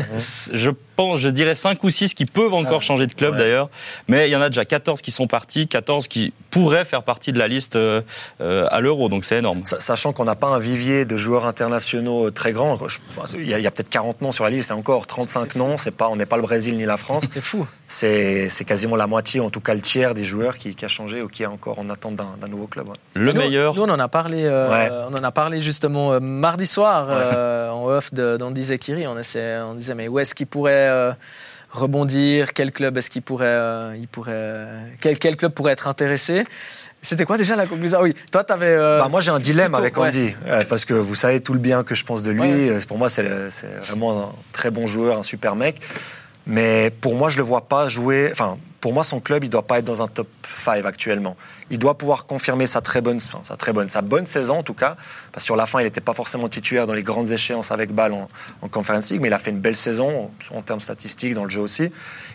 je 0.54 0.72
pense, 0.96 1.20
je 1.20 1.30
dirais 1.30 1.56
5 1.56 1.84
ou 1.84 1.90
6 1.90 2.14
qui 2.14 2.26
peuvent 2.26 2.54
encore 2.54 2.80
Ah. 2.82 2.86
changer 2.86 3.08
de 3.08 3.14
club 3.14 3.34
Ouais. 3.34 3.40
d'ailleurs. 3.40 3.70
Mais 4.08 4.28
il 4.30 4.32
y 4.32 4.36
en 4.36 4.42
a 4.42 4.50
déjà 4.50 4.66
14 4.66 5.02
qui 5.02 5.12
sont 5.12 5.28
partis, 5.28 5.68
14 5.68 6.08
qui 6.08 6.34
pourraient 6.52 6.86
faire 6.86 7.04
partie 7.04 7.32
de 7.34 7.40
la 7.40 7.48
liste 7.48 7.76
euh, 7.76 8.02
euh, 8.42 8.68
à 8.72 8.80
l'euro. 8.82 9.10
Donc 9.10 9.26
c'est 9.26 9.38
énorme. 9.38 9.62
Sa- 9.66 9.80
Sachant 9.80 10.14
qu'on 10.14 10.26
n'a 10.26 10.36
pas 10.36 10.48
un 10.48 10.60
vivier 10.60 11.06
de 11.06 11.16
joueurs 11.16 11.46
internationaux 11.46 12.32
très 12.32 12.52
grand, 12.52 12.78
il 13.38 13.48
y 13.50 13.54
a, 13.68 13.72
peut-être 13.72 13.90
40 13.90 14.22
noms 14.22 14.32
sur 14.32 14.44
la 14.44 14.50
liste, 14.50 14.72
et 14.72 14.74
encore 14.74 15.08
35 15.08 15.56
noms, 15.56 15.78
c'est 15.78 15.92
pas, 15.92 16.08
on 16.10 16.16
n'est 16.16 16.26
pas 16.26 16.36
le 16.38 16.44
Brésil 16.44 16.78
ni 16.78 16.86
la 16.86 16.98
France. 16.98 17.26
C'est 17.32 17.42
fou. 17.42 17.66
C'est 17.96 18.66
quasiment 18.66 18.96
la 18.96 19.06
moitié, 19.06 19.40
en 19.40 19.52
tout 19.52 19.60
cas 19.62 19.76
le 19.76 19.82
tiers 19.82 20.16
des 20.16 20.24
joueurs 20.24 20.58
qui, 20.58 20.74
qui 20.76 20.84
a 20.84 20.88
changé 20.88 21.22
ou 21.22 21.28
qui 21.28 21.44
est 21.44 21.48
encore 21.48 21.78
en 21.78 21.90
attente 21.90 22.16
d'un 22.16 22.48
nouveau 22.50 22.66
club. 22.66 22.90
ouais. 22.90 22.96
Le 23.14 23.32
Nous- 23.32 23.40
meilleur, 23.40 23.76
Nous, 23.76 23.84
on 23.84 23.90
en 23.90 24.00
a 24.00 24.08
parlé, 24.08 24.46
euh, 24.46 24.70
Ouais. 24.70 24.90
on 25.10 25.14
en 25.14 25.24
a 25.24 25.32
parlé 25.32 25.62
justement 25.62 26.14
euh, 26.14 26.20
mardi 26.20 26.66
soir 26.66 27.08
euh, 27.12 27.70
en 27.70 27.86
off 27.86 28.12
d'Andy 28.12 28.64
Zekiri. 28.64 29.06
On, 29.06 29.18
essaie- 29.20 29.60
on 29.62 29.76
disait, 29.76 29.94
mais 29.94 30.08
où 30.08 30.18
est-ce 30.18 30.34
qu'il 30.34 30.48
pourrait 30.48 30.88
euh, 30.90 31.12
rebondir? 31.72 32.54
Quel 32.54 32.72
club 32.72 32.98
est-ce 32.98 33.12
qu'il 33.12 33.22
pourrait, 33.22 33.46
euh, 33.48 33.96
il 33.96 34.08
pourrait, 34.08 34.66
quel, 35.00 35.20
quel 35.20 35.38
club 35.38 35.52
pourrait 35.54 35.74
être 35.74 35.88
intéressé? 35.88 36.46
C'était 37.04 37.26
quoi 37.26 37.38
déjà 37.38 37.56
la 37.56 37.68
conclusion? 37.68 38.00
Ah 38.00 38.04
Oui, 38.04 38.16
toi, 38.32 38.44
tu 38.44 38.54
avais. 38.54 38.76
Bah, 38.76 39.08
moi, 39.12 39.20
j'ai 39.22 39.30
un 39.32 39.40
dilemme 39.40 39.74
plutôt, 39.74 39.82
avec 39.82 39.98
ouais. 39.98 40.08
Andy, 40.08 40.34
euh, 40.48 40.64
parce 40.68 40.86
que 40.86 40.94
vous 40.96 41.16
savez 41.16 41.42
tout 41.42 41.54
le 41.54 41.60
bien 41.60 41.84
que 41.84 41.94
je 41.96 42.06
pense 42.06 42.24
de 42.24 42.32
lui. 42.32 42.70
Ouais. 42.72 42.78
Pour 42.88 42.98
moi, 42.98 43.10
c'est 43.10 43.24
vraiment 43.82 44.24
un 44.24 44.32
très 44.52 44.72
bon 44.72 44.86
joueur, 44.88 45.20
un 45.20 45.24
super 45.24 45.56
mec. 45.56 45.80
Mais 46.46 46.92
pour 47.02 47.16
moi, 47.16 47.30
je 47.30 47.38
le 47.38 47.44
vois 47.44 47.62
pas 47.62 47.88
jouer. 47.88 48.30
Enfin, 48.32 48.58
pour 48.82 48.94
moi, 48.94 49.04
son 49.04 49.22
club, 49.22 49.46
il 49.46 49.50
doit 49.50 49.66
pas 49.66 49.80
être 49.80 49.86
dans 49.86 50.02
un 50.02 50.08
top 50.08 50.28
5 50.54 50.86
actuellement. 50.86 51.38
Il 51.70 51.80
doit 51.80 51.98
pouvoir 51.98 52.26
confirmer 52.26 52.68
sa 52.68 52.82
très 52.82 53.00
bonne, 53.00 53.20
sa 53.20 53.56
très 53.56 53.72
bonne, 53.72 53.88
sa 53.88 54.02
bonne 54.02 54.28
saison 54.28 54.60
en 54.60 54.64
tout 54.64 54.74
cas. 54.74 54.98
Parce 55.32 55.44
que 55.44 55.46
sur 55.46 55.56
la 55.56 55.66
fin, 55.66 55.80
il 55.80 55.86
n'était 55.86 56.02
pas 56.02 56.14
forcément 56.14 56.50
titulaire 56.50 56.86
dans 56.86 56.94
les 56.94 57.02
grandes 57.02 57.32
échéances 57.32 57.72
avec 57.72 57.94
balle 57.94 58.12
en, 58.12 58.28
en 58.62 58.68
Conference 58.68 59.12
League, 59.12 59.22
mais 59.22 59.30
il 59.30 59.34
a 59.34 59.40
fait 59.40 59.52
une 59.52 59.62
belle 59.62 59.78
saison 59.78 60.32
en, 60.54 60.62
termes 60.62 60.82
statistiques 60.82 61.34
dans 61.34 61.46
le 61.46 61.50
jeu 61.50 61.62
aussi. 61.62 61.92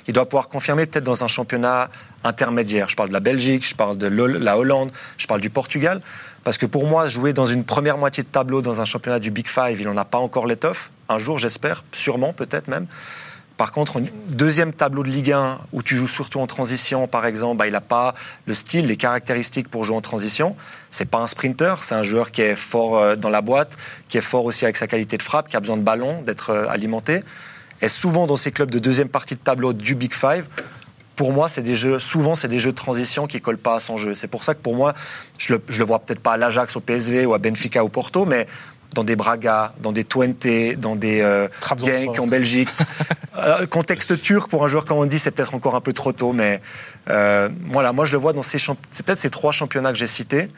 Il 0.07 0.15
doit 0.15 0.27
pouvoir 0.27 0.49
confirmer 0.49 0.87
peut-être 0.87 1.05
dans 1.05 1.23
un 1.23 1.29
championnat 1.29 1.91
intermédiaire. 2.25 2.89
Je 2.89 2.97
parle 2.97 3.11
de 3.11 3.15
la 3.15 3.21
Belgique, 3.21 3.67
je 3.67 3.75
parle 3.75 3.99
de 3.99 4.07
la 4.07 4.59
Hollande, 4.59 4.91
je 5.19 5.27
parle 5.27 5.43
du 5.43 5.51
Portugal. 5.51 6.01
Parce 6.45 6.57
que 6.57 6.65
pour 6.65 6.87
moi, 6.87 7.09
jouer 7.09 7.35
dans 7.35 7.45
une 7.45 7.65
première 7.65 7.99
moitié 7.99 8.23
de 8.23 8.29
tableau 8.29 8.63
dans 8.63 8.81
un 8.81 8.85
championnat 8.85 9.19
du 9.19 9.31
Big 9.31 9.47
Five, 9.47 9.79
il 9.81 9.87
n'en 9.87 9.99
a 9.99 10.07
pas 10.07 10.17
encore 10.17 10.47
l'étoffe. 10.47 10.91
Un 11.11 11.19
jour, 11.19 11.39
j'espère, 11.39 11.85
sûrement, 11.93 12.33
peut-être 12.33 12.69
même. 12.69 12.87
Par 13.59 13.73
contre, 13.73 14.01
deuxième 14.29 14.73
tableau 14.73 15.03
de 15.03 15.09
Ligue 15.09 15.33
1 15.33 15.59
où 15.73 15.83
tu 15.83 15.97
joues 15.97 16.07
surtout 16.07 16.39
en 16.39 16.47
transition, 16.47 17.09
par 17.09 17.27
exemple, 17.27 17.57
bah, 17.57 17.67
il 17.67 17.73
n'a 17.73 17.81
pas 17.81 18.15
le 18.47 18.55
style, 18.55 18.87
les 18.87 18.97
caractéristiques 18.97 19.69
pour 19.69 19.85
jouer 19.85 19.97
en 19.97 20.01
transition. 20.01 20.55
C'est 20.91 21.07
pas 21.07 21.19
un 21.19 21.27
sprinter, 21.27 21.83
c'est 21.83 21.97
un 21.97 22.05
joueur 22.05 22.31
qui 22.31 22.41
est 22.43 22.55
fort 22.55 22.97
euh, 22.97 23.17
dans 23.17 23.31
la 23.31 23.41
boîte, 23.41 23.77
qui 24.09 24.17
est 24.17 24.23
fort 24.23 24.45
aussi 24.45 24.65
avec 24.65 24.77
sa 24.77 24.87
qualité 24.87 25.17
de 25.17 25.25
frappe, 25.25 25.49
qui 25.49 25.57
a 25.57 25.61
besoin 25.61 25.77
de 25.77 25.83
ballon, 25.83 26.23
d'être 26.23 26.51
euh, 26.51 26.69
alimenté. 26.69 27.25
Et 27.83 27.89
souvent 27.89 28.29
dans 28.29 28.37
ces 28.37 28.53
clubs 28.53 28.71
de 28.71 28.79
deuxième 28.79 29.09
partie 29.09 29.35
de 29.35 29.41
tableau 29.41 29.73
du 29.73 29.97
Big 29.97 30.15
Five, 30.15 30.47
pour 31.17 31.33
moi, 31.33 31.49
c'est 31.49 31.63
des 31.63 31.75
jeux, 31.75 31.99
souvent, 31.99 32.37
c'est 32.37 32.47
des 32.47 32.61
jeux 32.61 32.71
de 32.71 32.77
transition 32.77 33.27
qui 33.27 33.41
collent 33.41 33.59
pas 33.59 33.75
à 33.75 33.81
son 33.81 33.97
jeu. 33.97 34.15
C'est 34.15 34.29
pour 34.29 34.45
ça 34.45 34.55
que 34.55 34.61
pour 34.61 34.77
moi, 34.77 34.95
je 35.37 35.55
le, 35.55 35.63
le 35.77 35.85
vois 35.85 35.99
peut-être 35.99 36.21
pas 36.21 36.35
à 36.35 36.37
l'Ajax, 36.37 36.77
au 36.77 36.81
PSV 36.81 37.27
ou 37.27 37.35
à 37.35 37.39
Benfica 37.39 37.83
ou 37.83 37.89
Porto, 37.89 38.25
mais 38.25 38.47
dans 38.95 39.05
des 39.05 39.17
Braga, 39.17 39.73
dans 39.83 39.93
des 39.93 40.05
Twente, 40.05 40.47
dans 40.79 40.97
des 40.97 41.21
euh. 41.21 41.49
Genk 41.79 42.19
en 42.19 42.27
Belgique. 42.27 42.69
Euh, 43.39 43.67
contexte 43.67 44.21
turc 44.21 44.51
pour 44.51 44.65
un 44.65 44.69
joueur 44.69 44.85
comme 44.85 44.99
on 44.99 45.07
dit, 45.07 45.21
c'est 45.21 45.31
peut-être 45.31 45.55
encore 45.55 45.77
un 45.77 45.81
peu 45.81 45.93
trop 45.93 46.11
tôt, 46.11 46.33
mais 46.33 46.61
euh, 47.09 47.49
voilà, 47.67 47.93
moi 47.93 48.05
je 48.05 48.11
le 48.11 48.19
vois 48.19 48.33
dans 48.33 48.43
ces 48.43 48.59
champ- 48.59 48.77
c'est 48.91 49.07
peut-être 49.07 49.21
ces 49.21 49.31
trois 49.31 49.53
championnats 49.53 49.93
que 49.93 49.99
j'ai 49.99 50.09
cités, 50.09 50.49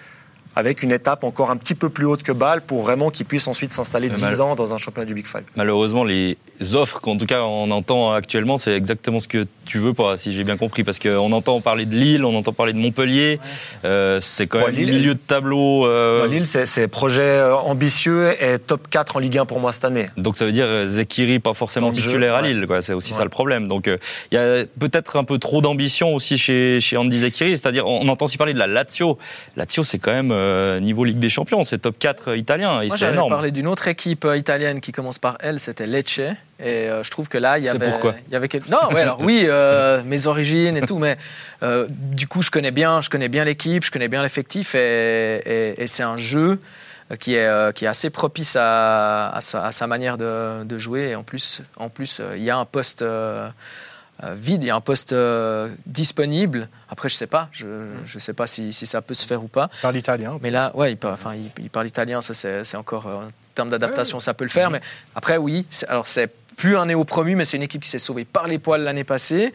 avec 0.57 0.83
une 0.83 0.91
étape 0.91 1.23
encore 1.23 1.51
un 1.51 1.59
petit 1.59 1.75
peu 1.75 1.91
plus 1.91 2.07
haute 2.07 2.23
que 2.23 2.33
Bâle 2.33 2.63
pour 2.63 2.83
vraiment 2.83 3.11
qu'il 3.11 3.27
puisse 3.27 3.47
ensuite 3.49 3.71
s'installer 3.71 4.09
Mais 4.09 4.15
10 4.15 4.23
mal- 4.23 4.41
ans 4.41 4.55
dans 4.55 4.73
un 4.73 4.79
championnat 4.79 5.05
du 5.05 5.13
Big 5.13 5.27
Five. 5.27 5.43
malheureusement, 5.57 6.05
les 6.05 6.39
offres 6.73 7.01
qu'en 7.03 7.19
tout 7.19 7.27
cas 7.27 7.43
on 7.43 7.71
entend 7.71 8.15
actuellement, 8.15 8.57
c'est 8.57 8.73
exactement 8.73 9.21
ce 9.21 9.29
que 9.29 9.47
tu 9.71 9.79
veux, 9.79 9.95
pas, 9.95 10.17
si 10.17 10.33
j'ai 10.33 10.45
bien 10.45 10.57
compris. 10.57 10.85
Parce 10.85 10.99
qu'on 10.99 11.33
entend 11.33 11.61
parler 11.61 11.87
de 11.87 11.95
Lille, 11.97 12.25
on 12.25 12.35
entend 12.37 12.53
parler 12.53 12.73
de 12.73 12.79
Montpellier. 12.79 13.39
Euh, 13.85 14.19
c'est 14.21 14.47
quand 14.47 14.59
Ouais, 14.59 14.67
même 14.67 14.75
Lille- 14.75 14.93
milieu 14.95 15.15
de 15.15 15.21
tableau. 15.21 15.87
euh, 15.87 16.21
Non, 16.21 16.31
Lille, 16.31 16.47
c'est 16.47 16.67
c'est 16.67 16.89
projet 16.89 17.23
euh, 17.23 17.55
ambitieux 17.57 18.35
et 18.43 18.59
top 18.59 18.89
4 18.89 19.17
en 19.17 19.19
Ligue 19.21 19.39
1 19.39 19.47
pour 19.47 19.61
moi 19.61 19.73
cette 19.73 19.85
année. 19.85 20.07
Donc 20.17 20.37
ça 20.37 20.45
veut 20.45 20.53
dire 20.53 20.67
euh, 20.67 20.87
Zekiri 20.87 21.39
pas 21.39 21.55
forcément 21.55 21.93
jeu, 21.93 22.01
titulaire 22.03 22.35
à. 22.35 22.43
Lille, 22.43 22.67
quoi. 22.67 22.81
C'est 22.81 22.93
aussi 22.95 23.13
ça 23.13 23.23
le 23.25 23.31
problème. 23.31 23.69
Donc 23.69 23.87
euh, 23.89 23.97
il 24.31 24.35
y 24.35 24.39
a 24.39 24.65
peut-être 24.79 25.17
un 25.17 25.25
peu 25.25 25.39
trop 25.39 25.61
d'ambition 25.61 26.15
aussi 26.15 26.37
chez, 26.39 26.81
chez 26.81 26.97
Andy 26.97 27.19
Zekiri. 27.19 27.51
C'est-à-dire 27.57 27.87
on 27.87 28.09
entend 28.09 28.25
aussi 28.27 28.37
parler 28.39 28.53
de 28.55 28.59
la 28.59 28.67
Lazio. 28.67 29.19
Lazio 29.57 29.85
c'est 29.85 29.99
quand 29.99 30.13
même 30.13 30.31
euh, 30.33 30.81
niveau 30.81 31.05
Ligue 31.05 31.19
des 31.19 31.29
Champions, 31.29 31.63
c'est 31.65 31.79
top 31.79 31.99
4 31.99 32.37
italien 32.37 32.81
et 32.83 32.87
Moi, 32.87 32.97
c'est 32.97 33.01
j'avais 33.01 33.13
énorme. 33.15 33.31
parlé 33.31 33.51
d'une 33.51 33.67
autre 33.67 33.89
équipe 33.89 34.27
italienne 34.37 34.81
qui 34.81 34.93
commence 34.93 35.19
par 35.19 35.37
L, 35.41 35.59
c'était 35.61 35.87
Lecce. 35.87 36.21
Et 36.63 36.89
euh, 36.91 37.03
je 37.03 37.11
trouve 37.11 37.29
que 37.29 37.39
là, 37.39 37.59
il 37.59 37.65
y 37.65 37.67
C'est 37.67 37.77
avait. 37.77 37.91
pourquoi 37.91 38.15
il 38.29 38.33
y 38.33 38.37
avait 38.37 38.49
quel- 38.49 38.63
Non, 38.69 38.93
ouais, 38.93 39.01
alors 39.01 39.21
oui, 39.21 39.45
euh, 39.47 40.03
mes 40.05 40.27
origines 40.27 40.77
et 40.77 40.83
tout, 40.83 40.99
mais 40.99 41.17
euh, 41.63 41.87
du 41.89 42.27
coup, 42.29 42.43
je 42.43 42.51
connais 42.51 42.71
bien, 42.71 43.01
je 43.01 43.09
connais 43.11 43.29
bien 43.29 43.45
l'équipe, 43.45 43.85
je 43.85 43.91
connais 43.91 44.09
bien 44.09 44.23
l'effectif, 44.23 44.75
et, 44.75 45.37
et- 45.47 45.83
et 45.83 45.87
c'est 45.87 46.03
un 46.03 46.17
jeu 46.19 46.61
qui 47.19 47.35
est, 47.35 47.47
euh, 47.47 47.73
qui 47.73 47.87
est 47.87 47.89
assez 47.89 48.11
propice 48.11 48.57
à, 48.57 49.31
à 49.31 49.41
sa, 49.41 49.65
à 49.65 49.73
sa 49.73 49.87
manière 49.87 50.17
de, 50.19 50.63
de 50.65 50.79
jouer. 50.79 51.09
Et 51.09 51.17
en 51.17 51.23
plus, 51.25 51.63
en 51.77 51.89
plus, 51.89 52.21
il 52.37 52.43
y 52.43 52.51
a 52.51 52.57
un 52.57 52.65
poste. 52.67 53.03
vide, 54.37 54.63
il 54.63 54.67
y 54.67 54.71
a 54.71 54.77
un 54.77 54.83
poste 54.83 55.15
euh, 55.15 55.69
disponible. 55.87 56.69
Après, 56.91 57.09
je 57.09 57.15
sais 57.15 57.27
pas, 57.27 57.49
je 57.53 57.67
je 58.05 58.19
sais 58.19 58.35
pas 58.35 58.47
si, 58.47 58.71
si 58.73 58.85
ça 58.87 59.01
peut 59.01 59.15
se 59.15 59.27
faire 59.27 59.43
ou 59.43 59.49
pas. 59.49 59.71
Par 59.81 59.93
l'italien. 59.93 60.37
Mais 60.43 60.51
là, 60.51 60.73
ouais, 60.77 60.93
il 60.93 60.97
parle, 60.97 61.15
enfin, 61.15 61.33
il, 61.35 61.51
il 61.63 61.71
parle 61.71 61.87
italien, 61.87 62.21
ça 62.21 62.35
c'est 62.35 62.63
c'est 62.65 62.77
encore 62.77 63.07
euh, 63.07 63.25
en 63.25 63.29
termes 63.55 63.71
d'adaptation, 63.71 64.21
ça 64.21 64.35
peut 64.35 64.45
le 64.45 64.51
faire. 64.51 64.71
Mais 64.71 64.81
après, 65.15 65.39
oui, 65.39 65.67
c'est- 65.71 65.89
alors 65.89 66.07
c'est 66.07 66.31
plus 66.61 66.77
un 66.77 66.85
néo-promu, 66.87 67.35
mais 67.37 67.47
c'est 67.47 67.57
une 67.57 67.63
équipe 67.63 67.83
qui 67.83 67.89
s'est 67.89 67.99
sauvée 67.99 68.27
par 68.27 68.47
les 68.47 68.59
poils 68.59 68.83
l'année 68.83 69.05
passée. 69.05 69.53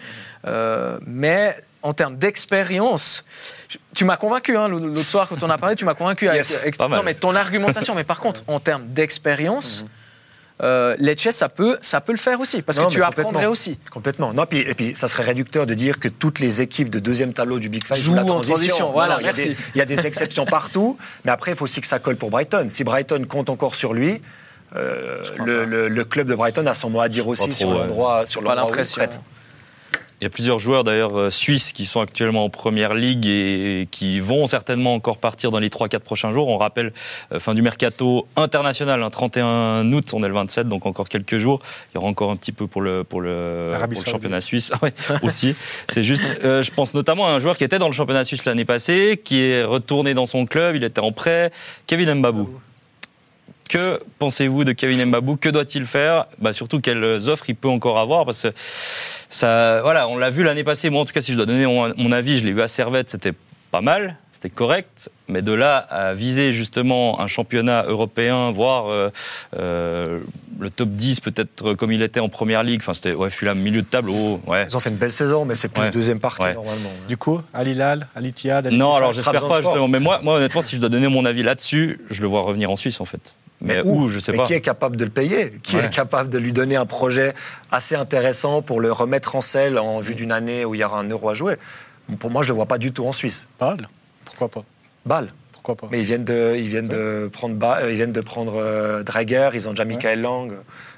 Euh, 0.47 0.97
mais 1.05 1.55
en 1.83 1.93
termes 1.93 2.17
d'expérience, 2.17 3.23
tu 3.93 4.05
m'as 4.05 4.17
convaincu 4.17 4.57
hein, 4.57 4.67
l'autre 4.67 5.07
soir 5.07 5.27
quand 5.29 5.41
on 5.43 5.49
a 5.51 5.57
parlé, 5.59 5.75
tu 5.75 5.85
m'as 5.85 5.93
convaincu 5.93 6.27
avec, 6.27 6.39
Yes. 6.41 6.61
avec- 6.63 6.79
non, 6.79 7.03
mais 7.03 7.13
ton 7.13 7.35
argumentation. 7.35 7.93
mais 7.93 8.03
par 8.03 8.19
contre, 8.19 8.41
en 8.47 8.59
termes 8.59 8.87
d'expérience. 8.87 9.85
Euh, 10.63 10.95
Lecce, 10.99 11.31
ça 11.31 11.49
peut, 11.49 11.77
ça 11.81 11.99
peut 11.99 12.13
le 12.13 12.17
faire 12.17 12.39
aussi, 12.39 12.61
parce 12.61 12.77
Non, 12.79 12.87
que 12.87 12.93
tu 12.93 13.03
apprendrais 13.03 13.45
aussi. 13.45 13.77
Complètement. 13.91 14.33
Non, 14.33 14.45
puis, 14.45 14.59
et 14.59 14.73
puis 14.73 14.95
ça 14.95 15.09
serait 15.09 15.23
réducteur 15.23 15.65
de 15.65 15.73
dire 15.73 15.99
que 15.99 16.07
toutes 16.07 16.39
les 16.39 16.61
équipes 16.61 16.89
de 16.89 16.99
deuxième 16.99 17.33
tableau 17.33 17.59
du 17.59 17.67
Big 17.67 17.85
Five 17.85 17.97
Jouent 17.97 18.15
la 18.15 18.21
en 18.23 18.25
transition. 18.25 18.55
transition, 18.55 18.85
Non, 18.87 18.91
voilà, 18.93 19.19
y 19.21 19.49
Il 19.75 19.77
y 19.77 19.81
a 19.81 19.85
des 19.85 20.07
exceptions 20.07 20.45
partout, 20.45 20.95
mais 21.25 21.31
après, 21.31 21.51
il 21.51 21.57
faut 21.57 21.65
aussi 21.65 21.81
que 21.81 21.87
ça 21.87 21.99
colle 21.99 22.15
pour 22.15 22.29
Brighton. 22.29 22.67
Si 22.69 22.85
Brighton 22.85 23.25
compte 23.27 23.49
encore 23.49 23.75
sur 23.75 23.93
lui, 23.93 24.21
euh, 24.75 25.23
le, 25.39 25.59
pas. 25.59 25.65
le- 25.65 25.87
le 25.89 26.03
club 26.05 26.27
de 26.27 26.35
Brighton 26.35 26.65
a 26.67 26.73
son 26.73 26.89
mot 26.89 27.01
à 27.01 27.09
dire 27.09 27.27
aussi 27.27 27.43
trop, 27.49 27.53
sur 27.53 27.69
ouais. 27.69 27.77
l'endroit 27.79 28.25
sur 28.25 28.43
Pas 28.43 28.55
l'endroit 28.55 28.77
où 28.77 28.79
il. 28.81 29.09
Il 30.21 30.23
y 30.23 30.27
a 30.27 30.29
plusieurs 30.29 30.59
joueurs 30.59 30.85
d'ailleurs 30.85 31.19
euh, 31.19 31.29
suisses 31.29 31.73
qui 31.73 31.85
sont 31.85 31.99
actuellement 31.99 32.45
en 32.45 32.49
première 32.49 32.93
ligue 32.93 33.25
et 33.27 33.85
qui 33.91 34.21
vont 34.21 34.47
certainement 34.47 34.93
encore 34.93 35.17
partir 35.17 35.51
dans 35.51 35.59
les 35.59 35.67
3-4 35.67 35.99
prochains 35.99 36.31
jours. 36.31 36.47
On 36.47 36.57
rappelle 36.57 36.93
euh, 37.33 37.39
fin 37.41 37.53
du 37.53 37.61
mercato 37.61 38.25
international, 38.37 39.03
un 39.03 39.09
31 39.09 39.91
août, 39.91 40.05
on 40.13 40.23
est 40.23 40.27
le 40.29 40.33
27, 40.33 40.69
donc 40.69 40.85
encore 40.85 41.09
quelques 41.09 41.37
jours. 41.37 41.59
Il 41.91 41.95
y 41.95 41.97
aura 41.97 42.07
encore 42.07 42.31
un 42.31 42.37
petit 42.37 42.53
peu 42.53 42.65
pour 42.65 42.81
le, 42.81 43.03
pour 43.03 43.19
le, 43.19 43.71
pour 43.77 43.87
le 43.89 43.95
championnat 44.09 44.39
suisse 44.39 44.71
ouais, 44.81 44.93
aussi. 45.21 45.53
C'est 45.89 46.03
juste, 46.03 46.39
euh, 46.45 46.63
je 46.63 46.71
pense 46.71 46.93
notamment 46.93 47.27
à 47.27 47.31
un 47.31 47.39
joueur 47.39 47.57
qui 47.57 47.65
était 47.65 47.77
dans 47.77 47.87
le 47.87 47.93
championnat 47.93 48.23
suisse 48.23 48.45
l'année 48.45 48.65
passée, 48.65 49.21
qui 49.21 49.41
est 49.41 49.65
retourné 49.65 50.13
dans 50.13 50.25
son 50.25 50.45
club, 50.45 50.77
il 50.77 50.85
était 50.85 51.01
en 51.01 51.11
prêt, 51.11 51.51
Kevin 51.87 52.13
Mbabou. 52.15 52.49
Que 53.69 53.99
pensez-vous 54.19 54.63
de 54.63 54.71
Kevin 54.73 55.05
Mbabou 55.05 55.37
Que 55.37 55.49
doit-il 55.49 55.85
faire? 55.85 56.25
Bah, 56.39 56.53
Surtout 56.53 56.79
quelles 56.81 57.03
offres 57.29 57.49
il 57.49 57.55
peut 57.55 57.67
encore 57.69 57.97
avoir 57.99 58.25
Parce 58.25 58.43
que 58.43 58.49
ça, 59.29 59.81
voilà, 59.81 60.07
on 60.07 60.17
l'a 60.17 60.29
vu 60.29 60.43
l'année 60.43 60.63
passée. 60.63 60.89
Moi, 60.89 61.01
en 61.01 61.05
tout 61.05 61.13
cas, 61.13 61.21
si 61.21 61.31
je 61.31 61.37
dois 61.37 61.45
donner 61.47 61.65
mon, 61.65 61.93
mon 61.97 62.11
avis, 62.11 62.37
je 62.39 62.45
l'ai 62.45 62.51
vu 62.53 62.61
à 62.61 62.67
Servette, 62.67 63.09
c'était 63.09 63.33
pas 63.71 63.81
mal, 63.81 64.15
c'était 64.31 64.51
correct, 64.51 65.09
mais 65.27 65.41
de 65.41 65.51
là 65.51 65.75
à 65.77 66.13
viser 66.13 66.53
justement 66.53 67.19
un 67.19 67.27
championnat 67.27 67.83
européen, 67.87 68.51
voire 68.51 68.87
euh, 68.89 69.09
euh, 69.57 70.19
le 70.59 70.69
top 70.69 70.89
10 70.91 71.19
peut-être 71.19 71.73
comme 71.73 71.91
il 71.91 72.01
était 72.01 72.21
en 72.21 72.29
première 72.29 72.63
ligue, 72.63 72.79
enfin 72.81 72.93
c'était 72.93 73.11
ouais, 73.13 73.29
Fulham 73.29 73.57
milieu 73.59 73.81
de 73.81 73.87
table. 73.87 74.09
Oh, 74.11 74.39
ouais. 74.47 74.65
Ils 74.69 74.77
ont 74.77 74.79
fait 74.79 74.91
une 74.91 74.95
belle 74.95 75.11
saison, 75.11 75.43
mais 75.43 75.55
c'est 75.55 75.67
plus 75.67 75.81
Ouais. 75.83 75.89
deuxième 75.89 76.19
partie 76.21 76.43
Ouais. 76.43 76.53
normalement. 76.53 76.91
Du 77.09 77.17
coup, 77.17 77.41
Al 77.53 77.67
Hilal, 77.67 78.07
Al 78.15 78.25
Ittihad, 78.25 78.67
Non, 78.67 78.93
alors 78.93 79.11
j'espère 79.11 79.45
pas 79.45 79.59
justement. 79.61 79.89
Mais 79.89 79.99
moi, 79.99 80.21
moi, 80.23 80.35
honnêtement, 80.35 80.61
si 80.61 80.75
je 80.77 80.79
dois 80.79 80.89
donner 80.89 81.09
mon 81.09 81.25
avis 81.25 81.43
là-dessus, 81.43 81.99
je 82.09 82.21
le 82.21 82.27
vois 82.27 82.43
revenir 82.43 82.69
en 82.71 82.77
Suisse 82.77 83.01
en 83.01 83.05
fait. 83.05 83.35
Mais, 83.65 83.81
où, 83.83 84.07
je 84.09 84.19
sais 84.19 84.31
mais 84.31 84.37
pas. 84.39 84.43
qui 84.45 84.53
est 84.53 84.61
capable 84.61 84.95
de 84.95 85.03
le 85.05 85.11
payer? 85.11 85.51
Qui 85.63 85.75
Ouais. 85.77 85.85
est 85.85 85.89
capable 85.89 86.29
de 86.29 86.37
lui 86.37 86.53
donner 86.53 86.75
un 86.75 86.85
projet 86.85 87.33
assez 87.71 87.95
intéressant 87.95 88.61
pour 88.61 88.79
le 88.79 88.91
remettre 88.91 89.35
en 89.35 89.41
selle 89.41 89.77
en 89.79 89.99
vue 89.99 90.15
d'une 90.15 90.31
année 90.31 90.65
où 90.65 90.75
il 90.75 90.81
y 90.81 90.83
aura 90.83 90.99
un 90.99 91.09
euro 91.09 91.29
à 91.29 91.33
jouer? 91.33 91.57
Pour 92.19 92.29
moi, 92.29 92.43
je 92.43 92.47
ne 92.49 92.53
le 92.53 92.55
vois 92.57 92.67
pas 92.67 92.77
du 92.77 92.91
tout 92.91 93.05
en 93.05 93.11
Suisse. 93.11 93.47
Bâle? 93.59 93.87
Pourquoi 94.23 94.49
pas? 94.49 94.63
Bâle. 95.05 95.29
Pourquoi 95.51 95.75
pas? 95.75 95.87
Mais 95.91 95.99
ils 95.99 96.05
viennent 96.05 96.25
de, 96.25 96.53
ils 96.55 96.67
viennent 96.69 96.87
de 96.87 97.27
prendre, 97.33 97.55
Ba- 97.55 97.79
euh, 97.81 97.91
ils 97.91 97.95
viennent 97.95 98.11
de 98.11 98.21
prendre 98.21 98.53
euh, 98.57 99.01
Drager, 99.01 99.49
ils 99.55 99.67
ont 99.67 99.71
déjà 99.71 99.85
Michael 99.85 100.21
Lang. 100.21 100.51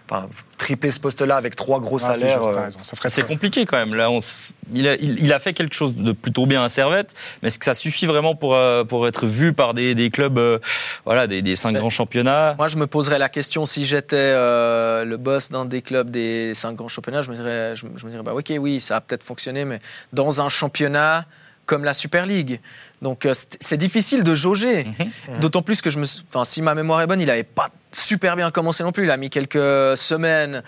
Enfin, 0.09 0.29
tripler 0.57 0.89
ce 0.91 1.01
poste-là 1.01 1.35
avec 1.35 1.55
trois 1.57 1.81
gros 1.81 1.97
Ah, 1.97 2.13
salaires. 2.13 2.41
euh, 2.47 2.69
C'est 3.09 3.27
compliqué 3.27 3.65
quand 3.65 3.75
même. 3.77 3.93
Là, 3.93 4.09
on 4.09 4.19
s- 4.19 4.39
il, 4.73 4.87
a, 4.87 4.95
il- 4.95 5.19
il 5.21 5.33
a 5.33 5.39
fait 5.39 5.51
quelque 5.51 5.75
chose 5.75 5.93
de 5.95 6.13
plutôt 6.13 6.45
bien 6.45 6.63
à 6.63 6.69
Servette, 6.69 7.13
mais 7.41 7.47
est-ce 7.47 7.59
que 7.59 7.65
ça 7.65 7.73
suffit 7.73 8.05
vraiment 8.05 8.33
pour, 8.33 8.55
euh, 8.55 8.85
pour 8.85 9.05
être 9.07 9.25
vu 9.25 9.51
par 9.51 9.73
des, 9.73 9.95
des 9.95 10.09
clubs, 10.09 10.37
euh, 10.37 10.59
voilà, 11.03 11.27
des, 11.27 11.41
des 11.41 11.57
cinq 11.57 11.73
grands 11.73 11.89
championnats? 11.89 12.55
Moi, 12.57 12.67
je 12.69 12.77
me 12.77 12.87
poserais 12.87 13.19
la 13.19 13.27
question 13.27 13.65
si 13.65 13.83
j'étais 13.85 14.15
euh, 14.17 15.03
le 15.03 15.17
boss 15.17 15.49
d'un 15.49 15.65
des 15.65 15.81
clubs 15.81 16.09
des 16.09 16.53
cinq 16.55 16.75
grands 16.75 16.87
championnats, 16.87 17.21
je 17.21 17.29
me 17.29 17.35
dirais, 17.35 17.73
je 17.75 17.85
me 17.85 18.09
dirais 18.09 18.23
bah, 18.23 18.33
ok, 18.33 18.53
oui, 18.59 18.79
ça 18.79 18.95
a 18.95 19.01
peut-être 19.01 19.23
fonctionné, 19.23 19.65
mais 19.65 19.79
dans 20.13 20.41
un 20.41 20.47
championnat 20.47 21.25
comme 21.67 21.83
la 21.83 21.93
Super 21.93 22.25
League. 22.25 22.59
Donc, 23.03 23.27
euh, 23.27 23.33
c'est 23.59 23.77
difficile 23.77 24.23
de 24.23 24.33
jauger. 24.33 24.85
Mhm. 24.85 25.39
D'autant 25.39 25.61
plus 25.61 25.81
que 25.83 25.91
je 25.91 25.99
me, 25.99 26.05
enfin, 26.29 26.43
si 26.43 26.63
ma 26.63 26.73
mémoire 26.73 27.01
est 27.01 27.07
bonne, 27.07 27.21
il 27.21 27.27
n'avait 27.27 27.43
pas 27.43 27.69
super 27.91 28.35
bien 28.35 28.49
commencé 28.49 28.83
non 28.83 28.91
plus. 28.91 29.03
Il 29.03 29.11
a 29.11 29.17
mis 29.17 29.29
quelques 29.29 29.95
semaines 29.97 30.63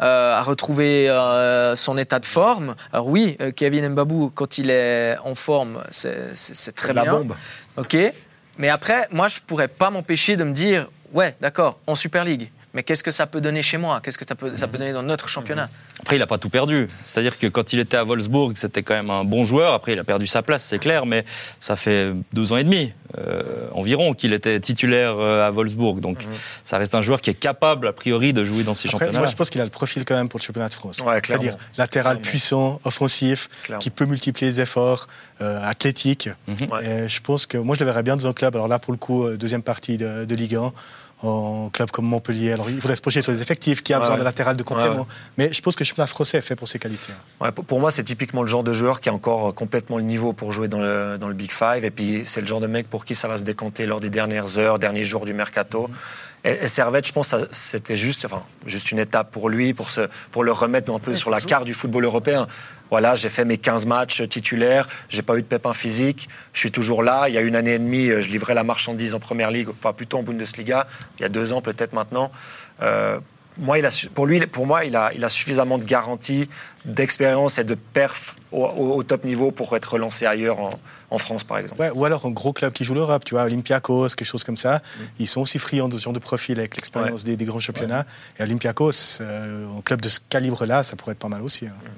euh, 0.00 0.34
à 0.36 0.42
retrouver 0.42 1.08
euh, 1.08 1.76
son 1.76 1.96
état 1.96 2.18
de 2.18 2.24
forme. 2.24 2.74
Alors 2.92 3.06
oui, 3.06 3.36
euh, 3.40 3.52
Kevin 3.52 3.88
Mbabou, 3.90 4.32
quand 4.34 4.58
il 4.58 4.70
est 4.70 5.16
en 5.24 5.34
forme, 5.34 5.80
c'est 5.90 6.74
très 6.74 6.90
de 6.90 6.96
la 6.96 7.02
bien. 7.02 7.12
bombe. 7.12 7.34
Ok. 7.76 7.96
Mais 8.58 8.68
après, 8.68 9.06
moi, 9.12 9.28
je 9.28 9.38
pourrais 9.46 9.68
pas 9.68 9.90
m'empêcher 9.90 10.36
de 10.36 10.44
me 10.44 10.52
dire, 10.52 10.88
ouais, 11.12 11.34
d'accord, 11.40 11.78
en 11.86 11.94
Super 11.94 12.24
League. 12.24 12.50
Mais 12.74 12.82
qu'est-ce 12.82 13.02
que 13.02 13.10
ça 13.10 13.26
peut 13.26 13.40
donner 13.42 13.60
chez 13.60 13.76
moi? 13.76 14.00
Qu'est-ce 14.02 14.16
que 14.16 14.24
ça 14.26 14.34
peut, 14.34 14.56
ça 14.56 14.66
peut 14.66 14.78
donner 14.78 14.92
dans 14.92 15.02
notre 15.02 15.28
championnat? 15.28 15.68
Après, 16.00 16.16
il 16.16 16.18
n'a 16.20 16.26
pas 16.26 16.38
tout 16.38 16.48
perdu. 16.48 16.88
C'est-à-dire 17.06 17.38
que 17.38 17.46
quand 17.46 17.72
il 17.74 17.78
était 17.78 17.98
à 17.98 18.04
Wolfsburg, 18.04 18.52
c'était 18.56 18.82
quand 18.82 18.94
même 18.94 19.10
un 19.10 19.24
bon 19.24 19.44
joueur. 19.44 19.74
Après, 19.74 19.92
il 19.92 19.98
a 19.98 20.04
perdu 20.04 20.26
sa 20.26 20.40
place, 20.42 20.64
c'est 20.64 20.78
clair, 20.78 21.04
mais 21.04 21.24
ça 21.60 21.76
fait 21.76 22.12
deux 22.32 22.52
ans 22.52 22.56
et 22.56 22.64
demi 22.64 22.92
euh, 23.18 23.68
environ 23.72 24.14
qu'il 24.14 24.32
était 24.32 24.58
titulaire 24.58 25.16
euh, 25.18 25.46
à 25.46 25.50
Wolfsburg. 25.50 26.00
Donc, 26.00 26.24
ça 26.64 26.78
reste 26.78 26.94
un 26.94 27.02
joueur 27.02 27.20
qui 27.20 27.28
est 27.28 27.34
capable, 27.34 27.86
a 27.88 27.92
priori, 27.92 28.32
de 28.32 28.42
jouer 28.42 28.64
dans 28.64 28.72
ces 28.72 28.88
Après, 28.88 29.00
championnats. 29.06 29.18
moi, 29.18 29.28
je 29.28 29.36
pense 29.36 29.50
qu'il 29.50 29.60
a 29.60 29.64
le 29.64 29.70
profil 29.70 30.06
quand 30.06 30.14
même 30.16 30.30
pour 30.30 30.40
le 30.40 30.44
championnat 30.44 30.68
de 30.70 30.74
France. 30.74 31.00
Ouais. 31.00 31.20
C'est-à-dire 31.22 31.56
latéral 31.76 32.16
Clairement. 32.16 32.30
puissant, 32.30 32.80
offensif, 32.84 33.48
Clairement. 33.64 33.80
qui 33.80 33.90
peut 33.90 34.06
multiplier 34.06 34.50
les 34.50 34.60
efforts, 34.62 35.08
euh, 35.42 35.60
athlétique. 35.62 36.30
Mhm. 36.48 36.68
Ouais. 36.72 36.86
Et 37.04 37.08
je 37.10 37.20
pense 37.20 37.44
que 37.44 37.58
moi, 37.58 37.74
je 37.76 37.80
le 37.80 37.86
verrais 37.86 38.02
bien 38.02 38.16
dans 38.16 38.26
un 38.26 38.32
club. 38.32 38.54
Alors 38.56 38.66
là, 38.68 38.78
pour 38.78 38.92
le 38.94 38.98
coup, 38.98 39.28
deuxième 39.36 39.62
partie 39.62 39.98
de, 39.98 40.24
de 40.24 40.34
Ligue 40.34 40.54
1, 40.56 40.72
en 41.22 41.70
club 41.70 41.90
comme 41.90 42.04
Montpellier. 42.06 42.52
Alors, 42.52 42.68
il 42.68 42.80
faudrait 42.80 42.96
se 42.96 43.02
projeter 43.02 43.22
sur 43.22 43.32
les 43.32 43.40
effectifs, 43.42 43.82
qui 43.82 43.92
a 43.92 43.96
Ouais, 43.96 44.00
besoin 44.02 44.14
ouais. 44.16 44.20
de 44.20 44.24
latéral 44.24 44.56
de 44.56 44.62
complément. 44.62 45.00
Ouais. 45.00 45.06
Mais 45.38 45.52
je 45.52 45.60
pense 45.62 45.76
que 45.76 45.80
le 45.84 45.86
championnat 45.86 46.06
français 46.08 46.38
est 46.38 46.42
fait 46.42 46.56
pour 46.56 46.66
ses 46.68 46.78
qualités. 46.78 47.12
Pour- 47.66 47.80
moi, 47.80 47.90
c'est 47.90 48.04
typiquement 48.04 48.42
le 48.42 48.48
genre 48.48 48.64
de 48.64 48.72
joueur 48.72 49.00
qui 49.00 49.08
a 49.08 49.12
encore 49.14 49.48
euh, 49.48 49.52
complètement 49.52 49.96
le 49.98 50.02
niveau 50.04 50.32
pour 50.32 50.52
jouer 50.52 50.68
dans 50.68 50.80
le, 50.80 51.16
dans 51.18 51.28
le 51.28 51.34
Big 51.34 51.52
Five. 51.52 51.84
Et 51.84 51.90
puis, 51.90 52.22
c'est 52.24 52.40
le 52.40 52.46
genre 52.46 52.60
de 52.60 52.66
mec 52.66 52.88
pour 52.90 53.04
qui 53.04 53.14
ça 53.14 53.28
va 53.28 53.36
se 53.38 53.44
décanter 53.44 53.86
lors 53.86 54.00
des 54.00 54.10
dernières 54.10 54.58
heures, 54.58 54.78
derniers 54.78 55.04
jours 55.04 55.24
du 55.24 55.32
mercato. 55.34 55.88
Et, 56.44 56.50
et 56.50 56.66
Servette, 56.66 57.06
je 57.06 57.12
pense, 57.12 57.34
c'était 57.50 57.96
juste, 57.96 58.24
enfin, 58.24 58.42
juste 58.66 58.90
une 58.90 58.98
étape 58.98 59.30
pour 59.30 59.48
lui, 59.48 59.74
pour, 59.74 59.90
se, 59.90 60.02
pour 60.30 60.44
le 60.44 60.52
remettre 60.52 60.92
un 60.92 60.98
peu 60.98 61.14
sur 61.14 61.30
la 61.30 61.40
carte 61.40 61.64
du 61.64 61.74
football 61.74 62.04
européen. 62.04 62.46
Voilà, 62.90 63.14
j'ai 63.14 63.30
fait 63.30 63.44
mes 63.44 63.56
15 63.56 63.86
matchs 63.86 64.28
titulaires, 64.28 64.86
j'ai 65.08 65.22
pas 65.22 65.38
eu 65.38 65.42
de 65.42 65.46
pépin 65.46 65.72
physique, 65.72 66.28
je 66.52 66.60
suis 66.60 66.70
toujours 66.70 67.02
là. 67.02 67.28
Il 67.28 67.34
y 67.34 67.38
a 67.38 67.40
une 67.40 67.56
année 67.56 67.74
et 67.74 67.78
demie, 67.78 68.10
euh, 68.10 68.20
je 68.20 68.28
livrais 68.28 68.54
la 68.54 68.64
marchandise 68.64 69.14
en 69.14 69.20
première 69.20 69.50
ligue, 69.50 69.68
enfin 69.70 69.94
plutôt 69.94 70.18
en 70.18 70.22
Bundesliga, 70.22 70.86
il 71.18 71.22
y 71.22 71.24
a 71.24 71.30
deux 71.30 71.52
ans 71.52 71.62
peut-être 71.62 71.94
maintenant. 71.94 72.30
Euh, 72.82 73.18
moi, 73.58 73.78
il 73.78 73.86
a, 73.86 73.90
pour, 74.14 74.26
lui, 74.26 74.44
pour 74.46 74.66
moi, 74.66 74.84
il 74.84 74.96
a, 74.96 75.12
il 75.14 75.24
a 75.24 75.28
suffisamment 75.28 75.78
de 75.78 75.84
garanties, 75.84 76.48
d'expérience 76.84 77.58
et 77.58 77.64
de 77.64 77.74
perf 77.74 78.36
au, 78.50 78.64
au- 78.64 78.94
au 78.96 79.02
top 79.02 79.24
niveau 79.24 79.50
pour 79.52 79.74
être 79.76 79.92
relancé 79.92 80.26
ailleurs 80.26 80.58
en, 80.60 80.70
en 81.10 81.18
France, 81.18 81.44
par 81.44 81.58
exemple. 81.58 81.80
Ouais, 81.80 81.90
ou 81.94 82.04
alors 82.04 82.24
un 82.26 82.30
gros 82.30 82.52
club 82.52 82.72
qui 82.72 82.84
joue 82.84 82.94
l'Europe, 82.94 83.24
tu 83.24 83.34
vois, 83.34 83.44
Olympiakos, 83.44 84.08
quelque 84.08 84.24
chose 84.24 84.44
comme 84.44 84.56
ça. 84.56 84.80
Ils 85.18 85.26
sont 85.26 85.40
aussi 85.42 85.58
friands 85.58 85.88
de 85.88 85.96
ce 85.96 86.00
genre 86.02 86.12
de 86.12 86.18
profil 86.18 86.58
avec 86.58 86.76
l'expérience 86.76 87.24
des, 87.24 87.36
des 87.36 87.44
grands 87.44 87.60
championnats. 87.60 88.06
Et 88.38 88.42
Olympiakos, 88.42 89.20
euh, 89.20 89.66
un 89.78 89.80
club 89.82 90.00
de 90.00 90.08
ce 90.08 90.20
calibre-là, 90.28 90.82
ça 90.82 90.96
pourrait 90.96 91.12
être 91.12 91.18
pas 91.18 91.28
mal 91.28 91.42
aussi. 91.42 91.66
hein. 91.66 91.72
Moi, 91.82 91.90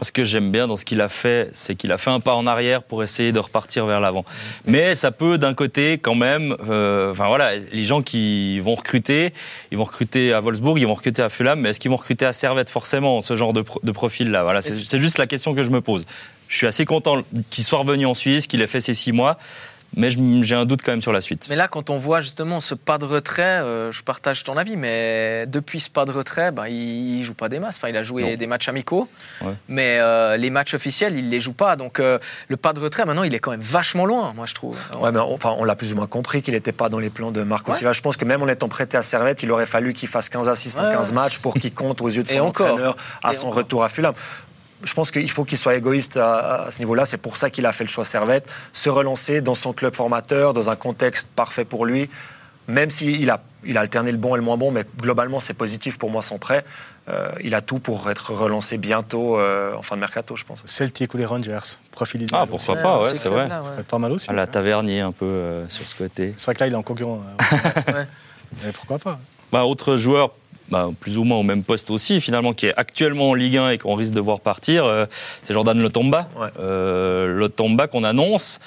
ce 0.00 0.10
que 0.10 0.24
j'aime 0.24 0.50
bien 0.50 0.66
dans 0.66 0.76
ce 0.76 0.84
qu'il 0.84 1.00
a 1.00 1.08
fait, 1.08 1.50
c'est 1.52 1.74
qu'il 1.76 1.92
a 1.92 1.98
fait 1.98 2.10
un 2.10 2.18
pas 2.18 2.34
en 2.34 2.46
arrière 2.46 2.82
pour 2.82 3.02
essayer 3.02 3.30
de 3.30 3.38
repartir 3.38 3.86
vers 3.86 4.00
l'avant. 4.00 4.24
Mais 4.64 4.94
ça 4.94 5.10
peut, 5.10 5.38
d'un 5.38 5.54
côté, 5.54 5.98
quand 5.98 6.14
même, 6.14 6.56
euh, 6.68 7.12
enfin 7.12 7.28
voilà, 7.28 7.56
les 7.56 7.84
gens 7.84 8.02
qui 8.02 8.58
vont 8.60 8.74
recruter, 8.74 9.32
ils 9.70 9.78
vont 9.78 9.84
recruter 9.84 10.32
à 10.32 10.40
Wolfsburg, 10.40 10.78
ils 10.78 10.86
vont 10.86 10.94
recruter 10.94 11.22
à 11.22 11.28
Fulham, 11.28 11.60
mais 11.60 11.68
est-ce 11.70 11.78
qu'ils 11.78 11.90
vont 11.90 11.96
recruter 11.96 12.24
à 12.24 12.32
Servette 12.32 12.70
forcément 12.70 13.20
ce 13.20 13.36
genre 13.36 13.52
de, 13.52 13.60
pro- 13.60 13.80
de 13.82 13.92
profil-là? 13.92 14.42
Voilà, 14.42 14.62
c'est 14.62 15.00
juste 15.00 15.18
la 15.18 15.26
question 15.26 15.54
que 15.54 15.62
je 15.62 15.70
me 15.70 15.80
pose. 15.80 16.04
Je 16.48 16.56
suis 16.56 16.66
assez 16.66 16.84
content 16.84 17.22
qu'il 17.50 17.64
soit 17.64 17.78
revenu 17.78 18.04
en 18.04 18.14
Suisse, 18.14 18.46
qu'il 18.46 18.60
ait 18.60 18.66
fait 18.66 18.80
ses 18.80 18.94
six 18.94 19.12
mois, 19.12 19.38
mais 19.96 20.08
j'ai 20.10 20.54
un 20.54 20.64
doute 20.64 20.80
quand 20.84 20.92
même 20.92 21.02
sur 21.02 21.12
la 21.12 21.20
suite. 21.20 21.46
Mais 21.50 21.56
là, 21.56 21.68
quand 21.68 21.90
on 21.90 21.98
voit 21.98 22.20
justement 22.20 22.60
ce 22.60 22.74
pas 22.74 22.98
de 22.98 23.04
retrait, 23.04 23.42
euh, 23.42 23.92
je 23.92 24.02
partage 24.02 24.42
ton 24.42 24.56
avis, 24.56 24.76
mais 24.76 25.46
depuis 25.46 25.80
ce 25.80 25.90
pas 25.90 26.04
de 26.04 26.12
retrait, 26.12 26.50
ben, 26.52 26.66
il, 26.66 27.18
il 27.18 27.24
joue 27.24 27.34
pas 27.34 27.48
des 27.48 27.58
masses. 27.58 27.76
Enfin, 27.76 27.88
il 27.88 27.96
a 27.96 28.02
joué 28.02 28.22
Non. 28.22 28.36
des 28.36 28.46
matchs 28.46 28.68
amicaux, 28.68 29.08
Ouais. 29.42 29.52
mais 29.68 29.98
euh, 30.00 30.36
les 30.36 30.50
matchs 30.50 30.74
officiels, 30.74 31.16
il 31.18 31.30
les 31.30 31.40
joue 31.40 31.52
pas. 31.52 31.76
Donc 31.76 32.00
euh, 32.00 32.18
le 32.48 32.56
pas 32.56 32.72
de 32.72 32.80
retrait, 32.80 33.04
maintenant, 33.04 33.22
il 33.22 33.34
est 33.34 33.38
quand 33.38 33.50
même 33.50 33.60
vachement 33.60 34.06
loin, 34.06 34.32
moi, 34.34 34.46
je 34.46 34.54
trouve. 34.54 34.78
Ouais, 34.98 35.12
mais 35.12 35.18
on, 35.20 35.34
enfin, 35.34 35.54
on 35.58 35.64
l'a 35.64 35.76
plus 35.76 35.92
ou 35.92 35.96
moins 35.96 36.06
compris 36.06 36.42
qu'il 36.42 36.54
n'était 36.54 36.72
pas 36.72 36.88
dans 36.88 36.98
les 36.98 37.10
plans 37.10 37.30
de 37.30 37.42
Marco 37.42 37.70
Ouais. 37.72 37.76
Silva. 37.78 37.92
Je 37.92 38.00
pense 38.00 38.16
que 38.16 38.24
même 38.24 38.42
en 38.42 38.48
étant 38.48 38.68
prêté 38.68 38.96
à 38.96 39.02
Servette, 39.02 39.42
il 39.42 39.50
aurait 39.50 39.66
fallu 39.66 39.92
qu'il 39.92 40.08
fasse 40.08 40.28
15 40.28 40.48
assists 40.48 40.78
en 40.78 40.88
Ouais, 40.88 40.94
15 40.94 41.08
ouais. 41.10 41.14
matchs 41.14 41.38
pour 41.38 41.54
qu'il 41.54 41.72
compte 41.74 42.00
aux 42.00 42.08
yeux 42.08 42.22
de 42.22 42.28
son 42.28 42.38
entraîneur 42.40 42.96
à 43.22 43.30
Et 43.30 43.34
son 43.34 43.46
encore. 43.48 43.58
retour 43.58 43.84
à 43.84 43.88
Fulham. 43.88 44.14
Je 44.84 44.94
pense 44.94 45.10
qu'il 45.10 45.30
faut 45.30 45.44
qu'il 45.44 45.58
soit 45.58 45.74
égoïste 45.76 46.16
à, 46.16 46.64
à 46.64 46.70
ce 46.70 46.78
niveau-là. 46.80 47.04
C'est 47.04 47.18
pour 47.18 47.36
ça 47.36 47.50
qu'il 47.50 47.66
a 47.66 47.72
fait 47.72 47.84
le 47.84 47.90
choix 47.90 48.04
Servette. 48.04 48.50
Se 48.72 48.90
relancer 48.90 49.40
dans 49.40 49.54
son 49.54 49.72
club 49.72 49.94
formateur, 49.94 50.52
dans 50.52 50.70
un 50.70 50.76
contexte 50.76 51.28
parfait 51.34 51.64
pour 51.64 51.86
lui. 51.86 52.08
Même 52.68 52.90
s'il 52.90 53.28
a, 53.28 53.42
il 53.64 53.76
a 53.76 53.80
alterné 53.80 54.12
le 54.12 54.18
bon 54.18 54.34
et 54.36 54.38
le 54.38 54.44
moins 54.44 54.56
bon, 54.56 54.70
mais 54.70 54.84
globalement, 55.00 55.40
c'est 55.40 55.52
positif 55.54 55.98
pour 55.98 56.10
moi 56.10 56.22
son 56.22 56.38
prêt. 56.38 56.64
Euh, 57.08 57.32
il 57.42 57.56
a 57.56 57.60
tout 57.60 57.80
pour 57.80 58.08
être 58.08 58.32
relancé 58.32 58.78
bientôt 58.78 59.36
euh, 59.36 59.74
en 59.74 59.82
fin 59.82 59.96
de 59.96 60.00
mercato, 60.00 60.36
je 60.36 60.44
pense. 60.44 60.62
Celtic 60.64 61.12
ou 61.12 61.16
les 61.16 61.24
Rangers, 61.24 61.58
profil 61.90 62.22
idéal. 62.22 62.42
Ah, 62.44 62.46
pourquoi 62.48 62.76
pas, 62.76 63.00
ouais, 63.02 63.08
ces 63.10 63.16
c'est 63.16 63.28
vrai. 63.28 63.48
Ça 63.48 63.60
ouais. 63.70 63.74
peut 63.74 63.80
être 63.80 63.88
pas 63.88 63.98
mal 63.98 64.12
aussi. 64.12 64.30
À 64.30 64.32
la 64.32 64.46
tavernier, 64.46 65.00
un 65.00 65.10
peu 65.10 65.24
euh, 65.26 65.68
sur 65.68 65.84
ce 65.84 65.96
côté. 65.96 66.34
C'est 66.36 66.44
vrai 66.44 66.54
que 66.54 66.60
là, 66.60 66.66
il 66.68 66.72
est 66.72 66.76
en 66.76 66.82
concurrent. 66.84 67.20
euh, 67.20 67.92
Ouais. 67.92 68.06
mais 68.64 68.70
pourquoi 68.72 69.00
pas 69.00 69.18
Bah, 69.50 69.64
autre 69.64 69.96
joueur, 69.96 70.30
bah, 70.72 70.90
plus 71.00 71.18
ou 71.18 71.24
moins 71.24 71.36
au 71.38 71.42
même 71.44 71.62
poste 71.62 71.90
aussi, 71.90 72.20
finalement, 72.20 72.52
qui 72.54 72.66
est 72.66 72.74
actuellement 72.76 73.30
en 73.30 73.34
Ligue 73.34 73.58
1 73.58 73.70
et 73.70 73.78
qu'on 73.78 73.94
risque 73.94 74.14
de 74.14 74.20
voir 74.20 74.40
partir, 74.40 74.84
euh, 74.84 75.04
c'est 75.44 75.52
Jordan 75.54 75.78
Lotomba. 75.80 76.26
Ouais. 76.36 76.48
Euh, 76.58 77.28
Lotomba 77.36 77.86
qu'on 77.86 78.02
annonce 78.04 78.58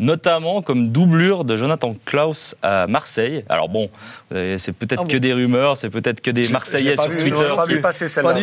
notamment 0.00 0.60
comme 0.60 0.88
doublure 0.90 1.44
de 1.44 1.54
Jonathan 1.56 1.94
Klaus 2.04 2.56
à 2.62 2.86
Marseille. 2.88 3.44
Alors 3.48 3.68
bon, 3.68 3.88
euh, 4.32 4.58
c'est 4.58 4.72
peut-être 4.72 5.02
Ah 5.02 5.04
bon 5.04 5.08
que 5.12 5.16
des 5.18 5.32
rumeurs, 5.32 5.76
c'est 5.76 5.88
peut-être 5.88 6.20
que 6.20 6.32
des 6.32 6.48
Marseillais 6.48 6.96
sur 6.96 7.08
vu, 7.08 7.18
Twitter. 7.18 7.44
je 7.48 7.54
pas 7.54 7.64
vu 7.66 7.80
passer 7.80 8.08
celle-là. 8.08 8.34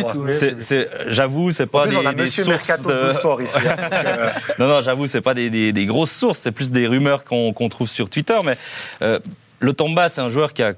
J'avoue, 1.08 1.50
c'est 1.50 1.66
pas 1.66 1.86
des, 1.86 1.96
on 1.96 2.06
a 2.06 2.12
des 2.14 2.22
Monsieur 2.22 2.44
sources 2.44 2.68
Mercato 2.68 2.88
de- 2.90 3.04
de 3.06 3.10
Sport 3.10 3.42
ici. 3.42 3.58
hein. 3.66 3.76
Donc, 3.76 3.92
euh, 3.92 4.28
non, 4.58 4.66
non, 4.68 4.80
j'avoue, 4.82 5.06
c'est 5.06 5.20
pas 5.20 5.34
des, 5.34 5.50
des- 5.50 5.72
des 5.72 5.86
grosses 5.86 6.10
sources, 6.12 6.38
c'est 6.38 6.52
plus 6.52 6.70
des 6.70 6.86
rumeurs 6.86 7.22
qu'on 7.24 7.52
trouve 7.68 7.88
sur 7.88 8.08
Twitter. 8.08 8.38
Mais 8.44 8.56
euh, 9.02 9.18
le 9.60 9.72
Tamba, 9.74 10.08
c'est 10.08 10.20
un 10.22 10.30
joueur 10.30 10.52
qui 10.54 10.62
a 10.62 10.72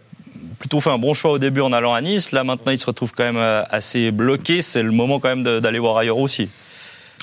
plutôt 0.64 0.80
fait 0.80 0.88
un 0.88 0.96
bon 0.96 1.12
choix 1.12 1.32
au 1.32 1.38
début 1.38 1.60
en 1.60 1.74
allant 1.74 1.92
à 1.92 2.00
Nice. 2.00 2.32
Là, 2.32 2.42
maintenant, 2.42 2.72
il 2.72 2.78
se 2.78 2.86
retrouve 2.86 3.12
quand 3.12 3.24
même 3.24 3.36
euh, 3.36 3.62
assez 3.68 4.10
bloqué. 4.10 4.62
C'est 4.62 4.82
le 4.82 4.92
moment 4.92 5.20
quand 5.20 5.28
même 5.28 5.60
d'aller 5.60 5.78
voir 5.78 5.98
ailleurs 5.98 6.16
aussi. 6.16 6.48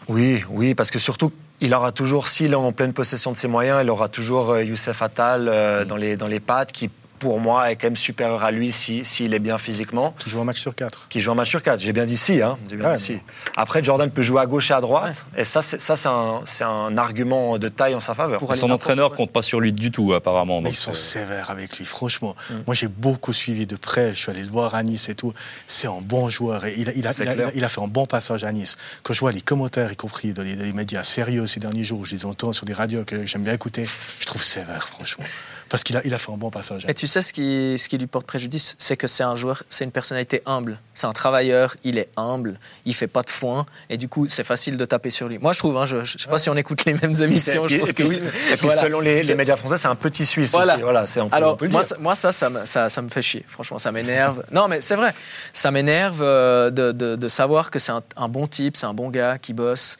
Oui, 0.08 0.44
oui, 0.52 0.76
parce 0.76 0.92
que 0.92 1.00
surtout, 1.00 1.32
il 1.60 1.74
aura 1.74 1.92
toujours, 1.92 2.28
s'il 2.28 2.52
est 2.52 2.56
en 2.56 2.72
pleine 2.72 2.94
possession 2.94 3.32
de 3.32 3.38
ses 3.38 3.48
moyens, 3.48 3.80
il 3.82 3.90
aura 3.90 4.10
toujours 4.10 4.52
euh, 4.52 4.64
Youssef 4.64 5.02
Attal 5.02 5.48
euh, 5.48 5.86
dans, 5.86 5.96
les, 5.96 6.18
dans 6.18 6.28
les 6.28 6.40
pattes 6.40 6.72
qui 6.72 6.92
pour 7.22 7.40
moi, 7.40 7.72
est 7.72 7.76
quand 7.76 7.86
même 7.88 7.96
supérieur 7.96 8.44
à 8.44 8.50
lui 8.50 8.72
s'il 8.72 9.06
si, 9.06 9.26
est 9.26 9.40
bien 9.40 9.60
physiquement. 9.60 10.16
Qui 10.18 10.32
joue 10.32 10.42
un 10.42 10.44
match 10.44 10.60
sur 10.60 10.74
quatre. 10.74 11.08
Qui 11.08 11.20
joue 11.20 11.32
un 11.32 11.36
match 11.36 11.50
sur 11.50 11.62
quatre. 11.62 11.80
J'ai 11.80 11.94
bien 11.94 12.08
dit 12.08 12.18
si. 12.18 12.42
Hein. 12.42 12.58
Bien 12.68 12.84
ouais, 12.84 12.98
dit 12.98 13.04
si. 13.04 13.18
Après, 13.56 13.84
Jordan 13.84 14.10
peut 14.10 14.24
jouer 14.24 14.42
à 14.42 14.48
gauche 14.48 14.72
et 14.72 14.74
à 14.74 14.82
droite. 14.82 15.24
Ouais. 15.36 15.42
Et 15.42 15.46
ça, 15.46 15.62
c'est 15.62 16.08
un, 16.08 16.42
un, 16.62 16.98
argument 16.98 17.60
de 17.60 17.68
taille 17.68 17.94
en 17.94 18.00
sa 18.00 18.16
faveur. 18.16 18.40
Pour 18.40 18.56
son 18.56 18.72
entraîneur 18.72 19.14
compte 19.14 19.32
pas 19.32 19.44
sur 19.44 19.60
lui 19.60 19.72
du 19.72 19.92
tout, 19.92 20.14
apparemment. 20.14 20.62
Mais 20.62 20.72
ils 20.72 20.76
sont 20.76 20.94
sévères 20.94 21.52
avec 21.52 21.78
lui, 21.78 21.86
franchement. 21.86 22.36
Mm. 22.50 22.54
Moi, 22.66 22.76
j'ai 22.76 22.88
beaucoup 22.88 23.34
suivi 23.34 23.68
de 23.68 23.76
près. 23.76 24.16
Je 24.16 24.20
suis 24.20 24.32
allé 24.32 24.42
le 24.42 24.50
voir 24.50 24.74
à 24.74 24.82
Nice 24.82 25.08
et 25.08 25.16
tout. 25.16 25.34
C'est 25.68 25.88
un 25.88 26.02
bon 26.02 26.28
joueur. 26.28 26.66
Et 26.66 26.74
il, 26.78 26.90
a, 26.90 26.94
il, 26.94 27.08
a, 27.08 27.12
il, 27.12 27.30
a, 27.30 27.52
il, 27.54 27.64
a, 27.64 27.70
fait 27.70 27.82
un 27.82 27.88
bon 27.88 28.08
passage 28.08 28.44
à 28.44 28.52
Nice. 28.52 28.78
Quand 29.04 29.14
je 29.14 29.20
vois 29.20 29.32
les 29.32 29.42
commentaires, 29.42 29.92
y 29.92 29.96
compris 29.96 30.34
dans 30.34 30.42
les, 30.42 30.56
dans 30.56 30.64
les 30.64 30.74
médias 30.74 31.04
sérieux 31.04 31.46
ces 31.46 31.60
derniers 31.60 31.84
jours, 31.84 32.04
je 32.04 32.16
les 32.16 32.26
entends 32.26 32.52
sur 32.52 32.66
des 32.66 32.74
radios 32.74 33.06
que 33.06 33.28
j'aime 33.28 33.44
bien 33.44 33.54
écouter, 33.54 33.86
je 34.20 34.26
trouve 34.26 34.42
sévère, 34.42 34.88
franchement. 34.88 35.24
Parce 35.72 35.84
qu'il 35.84 35.96
a, 35.96 36.02
il 36.04 36.14
a 36.14 36.18
fait 36.18 36.32
un 36.32 36.38
bon 36.38 36.50
passage. 36.50 36.86
Et 36.90 36.94
tu 36.94 37.08
sais 37.08 37.22
ce 37.22 37.32
qui, 37.32 37.78
ce 37.80 37.88
qui 37.88 37.98
lui 37.98 38.08
porte 38.08 38.28
préjudice, 38.28 38.76
c'est 38.78 38.98
que 38.98 39.08
c'est 39.08 39.24
un 39.24 39.36
joueur, 39.36 39.64
c'est 39.70 39.86
une 39.86 39.92
personnalité 39.92 40.42
humble. 40.46 40.78
C'est 40.94 41.08
un 41.08 41.14
travailleur, 41.14 41.76
il 41.86 41.98
est 41.98 42.10
humble, 42.18 42.60
il 42.84 42.94
fait 42.94 43.08
pas 43.08 43.22
de 43.22 43.30
foin, 43.30 43.66
et 43.90 43.96
du 43.96 44.10
coup, 44.10 44.28
c'est 44.28 44.44
facile 44.44 44.76
de 44.76 44.84
taper 44.84 45.12
sur 45.12 45.30
lui. 45.30 45.40
Moi, 45.40 45.54
je 45.54 45.60
trouve, 45.60 45.78
hein, 45.78 45.86
je, 45.86 46.04
je 46.04 46.18
sais 46.18 46.30
pas 46.30 46.40
si 46.40 46.50
on 46.50 46.58
écoute 46.58 46.84
les 46.84 46.94
mêmes 46.94 47.14
émissions, 47.22 47.70
je 47.70 47.78
pense 47.78 47.90
et 47.90 47.94
puis, 47.94 48.04
que 48.04 48.10
oui. 48.10 48.18
Et 48.52 48.58
puis, 48.58 48.68
voilà. 48.68 48.82
selon 48.82 49.00
les, 49.00 49.22
les, 49.22 49.36
médias 49.36 49.56
français, 49.56 49.78
c'est 49.78 49.88
un 49.88 49.96
petit 49.96 50.26
Suisse 50.26 50.52
voilà. 50.52 50.74
aussi. 50.74 50.82
Voilà, 50.82 51.06
c'est 51.06 51.22
Alors, 51.32 51.58
moi, 51.70 51.84
ça, 51.84 51.96
moi, 52.00 52.16
ça, 52.16 52.34
ça, 52.34 52.50
me, 52.50 52.66
ça, 52.66 52.90
ça 52.90 53.02
me 53.02 53.08
fait 53.08 53.22
chier. 53.22 53.46
Franchement, 53.48 53.80
ça 53.80 53.94
m'énerve. 53.94 54.44
non, 54.52 54.68
mais 54.68 54.82
c'est 54.82 54.96
vrai, 54.96 55.14
ça 55.54 55.72
m'énerve 55.72 56.22
euh, 56.22 56.70
de, 56.70 56.92
de, 56.92 57.16
de, 57.16 57.28
savoir 57.30 57.72
que 57.72 57.80
c'est 57.80 57.94
un, 57.94 58.04
un 58.18 58.28
bon 58.28 58.46
type, 58.46 58.76
c'est 58.76 58.88
un 58.88 58.94
bon 58.94 59.10
gars 59.10 59.38
qui 59.38 59.54
bosse, 59.54 59.98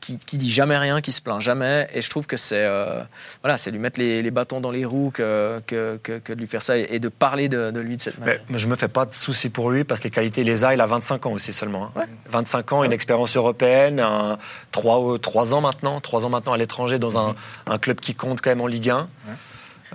qui, 0.00 0.18
qui, 0.18 0.38
dit 0.38 0.50
jamais 0.50 0.76
rien, 0.76 1.00
qui 1.00 1.12
se 1.12 1.20
plaint 1.22 1.40
jamais. 1.40 1.88
Et 1.94 2.02
je 2.02 2.10
trouve 2.10 2.26
que 2.26 2.36
c'est 2.36 2.64
euh, 2.64 3.02
voilà, 3.42 3.58
c'est 3.58 3.70
lui 3.70 3.78
mettre 3.78 4.00
les, 4.00 4.22
les, 4.22 4.30
bâtons 4.30 4.60
dans 4.60 4.70
les 4.70 4.84
roues 4.84 5.10
que, 5.12 5.60
que, 5.66 5.98
que, 6.02 6.18
que, 6.18 6.32
de 6.32 6.40
lui 6.40 6.46
faire 6.46 6.62
ça 6.62 6.76
et, 6.76 6.98
de 6.98 7.08
parler 7.08 7.48
de, 7.48 7.70
de, 7.70 7.80
lui 7.80 7.96
de 7.96 8.02
cette 8.02 8.18
manière. 8.18 8.40
Mais, 8.48 8.58
je 8.58 8.68
me 8.68 8.76
fais 8.76 8.88
pas 8.88 9.06
de 9.06 9.14
soucis 9.14 9.50
pour 9.50 9.70
lui 9.70 9.84
parce 9.84 10.00
que 10.00 10.04
les 10.04 10.10
qualités, 10.10 10.44
les 10.44 10.64
a. 10.64 10.74
Il 10.74 10.80
a 10.80 10.86
25 10.86 11.26
ans 11.26 11.32
aussi 11.32 11.52
seulement. 11.52 11.84
Hein. 11.84 12.00
Ouais. 12.00 12.08
25 12.30 12.72
ans, 12.72 12.84
une 12.84 12.92
expérience 12.92 13.36
européenne, 13.36 14.00
un, 14.00 14.38
3, 14.72 15.18
3 15.18 15.54
ans 15.54 15.60
maintenant, 15.60 16.00
3 16.00 16.24
ans 16.24 16.30
maintenant 16.30 16.52
à 16.52 16.58
l'étranger 16.58 16.98
dans 16.98 17.18
un, 17.18 17.34
un, 17.66 17.78
club 17.78 18.00
qui 18.00 18.14
compte 18.14 18.40
quand 18.40 18.50
même 18.50 18.60
en 18.60 18.66
Ligue 18.66 18.90
1. 18.90 18.98
Ouais. 18.98 19.34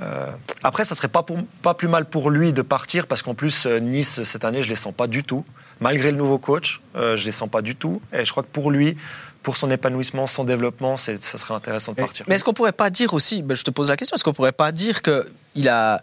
Euh, 0.02 0.32
après, 0.64 0.84
ça 0.86 0.96
serait 0.96 1.08
pas, 1.08 1.24
pour, 1.24 1.38
pas 1.62 1.74
plus 1.74 1.88
mal 1.88 2.06
pour 2.06 2.30
lui 2.30 2.54
de 2.54 2.62
partir 2.62 3.08
parce 3.08 3.22
qu'en 3.22 3.36
plus, 3.36 3.66
Nice, 3.66 4.24
cette 4.24 4.44
année, 4.46 4.62
je 4.64 4.70
les 4.70 4.76
sens 4.76 4.94
pas 4.94 5.08
du 5.08 5.24
tout. 5.24 5.46
Malgré 5.80 6.12
le 6.12 6.18
nouveau 6.18 6.38
coach, 6.38 6.82
euh, 6.96 7.16
je 7.16 7.26
les 7.26 7.32
sens 7.32 7.50
pas 7.50 7.62
du 7.62 7.76
tout. 7.76 8.02
Et 8.14 8.24
je 8.26 8.32
crois 8.32 8.44
que 8.44 8.50
pour 8.50 8.72
lui, 8.72 8.98
pour 9.42 9.58
son 9.58 9.70
épanouissement, 9.70 10.28
son 10.28 10.44
développement, 10.44 10.98
ça 10.98 11.18
serait 11.18 11.54
intéressant 11.54 11.92
de 11.94 11.98
partir. 11.98 12.26
Mais 12.28 12.36
est-ce 12.36 12.44
qu'on 12.44 12.54
pourrait 12.54 12.72
pas 12.72 12.90
dire 12.90 13.14
aussi, 13.14 13.42
ben 13.42 13.56
je 13.56 13.64
te 13.64 13.72
pose 13.72 13.90
la 13.90 13.98
question, 13.98 14.16
est-ce 14.16 14.24
qu'on 14.24 14.34
pourrait 14.34 14.52
pas 14.52 14.72
dire 14.72 15.02
qu'il 15.02 15.70
a 15.70 16.02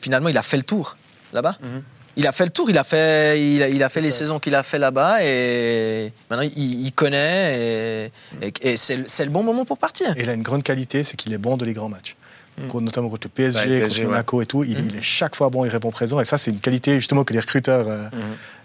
finalement 0.00 0.28
il 0.30 0.38
a 0.38 0.42
fait 0.42 0.56
le 0.56 0.62
tour 0.62 0.96
là-bas? 1.32 1.56
Mm 1.60 1.66
-hmm. 1.66 1.82
Il 2.16 2.26
a 2.26 2.32
fait 2.32 2.46
le 2.46 2.50
tour, 2.50 2.68
il 2.68 2.78
a 2.78 2.82
fait, 2.82 3.40
il 3.40 3.62
a, 3.62 3.68
il 3.68 3.82
a 3.84 3.88
fait 3.88 4.00
les 4.00 4.10
saisons 4.10 4.40
qu'il 4.40 4.56
a 4.56 4.64
fait 4.64 4.80
là-bas 4.86 5.22
et 5.22 6.12
maintenant 6.28 6.48
il, 6.56 6.86
il 6.86 6.92
connaît 6.92 7.42
et, 8.42 8.46
et, 8.46 8.52
et 8.72 8.76
c'est 8.76 9.24
le 9.28 9.30
bon 9.30 9.44
moment 9.44 9.64
pour 9.70 9.78
partir. 9.78 10.08
Et 10.16 10.22
il 10.22 10.30
a 10.30 10.34
une 10.40 10.42
grande 10.42 10.64
qualité, 10.64 11.04
c'est 11.04 11.16
qu'il 11.20 11.32
est 11.32 11.42
bon 11.48 11.56
de 11.60 11.64
les 11.64 11.74
grands 11.78 11.92
matchs. 11.96 12.16
Mmh. 12.58 12.80
notamment 12.80 13.08
contre 13.08 13.26
le 13.26 13.30
PSG, 13.30 13.58
ouais, 13.58 13.80
PSG 13.80 14.02
contre 14.02 14.10
Monaco 14.10 14.36
ouais. 14.38 14.44
et 14.44 14.46
tout. 14.46 14.64
Il, 14.64 14.76
mmh. 14.76 14.88
il, 14.90 14.96
est 14.96 15.02
chaque 15.02 15.36
fois 15.36 15.50
bon, 15.50 15.64
il 15.64 15.68
répond 15.68 15.90
présent. 15.90 16.20
Et 16.20 16.24
ça, 16.24 16.38
c'est 16.38 16.50
une 16.50 16.60
qualité 16.60 16.94
justement 16.94 17.24
que 17.24 17.32
les 17.32 17.40
recruteurs 17.40 17.88
euh, 17.88 18.08
mmh. 18.08 18.18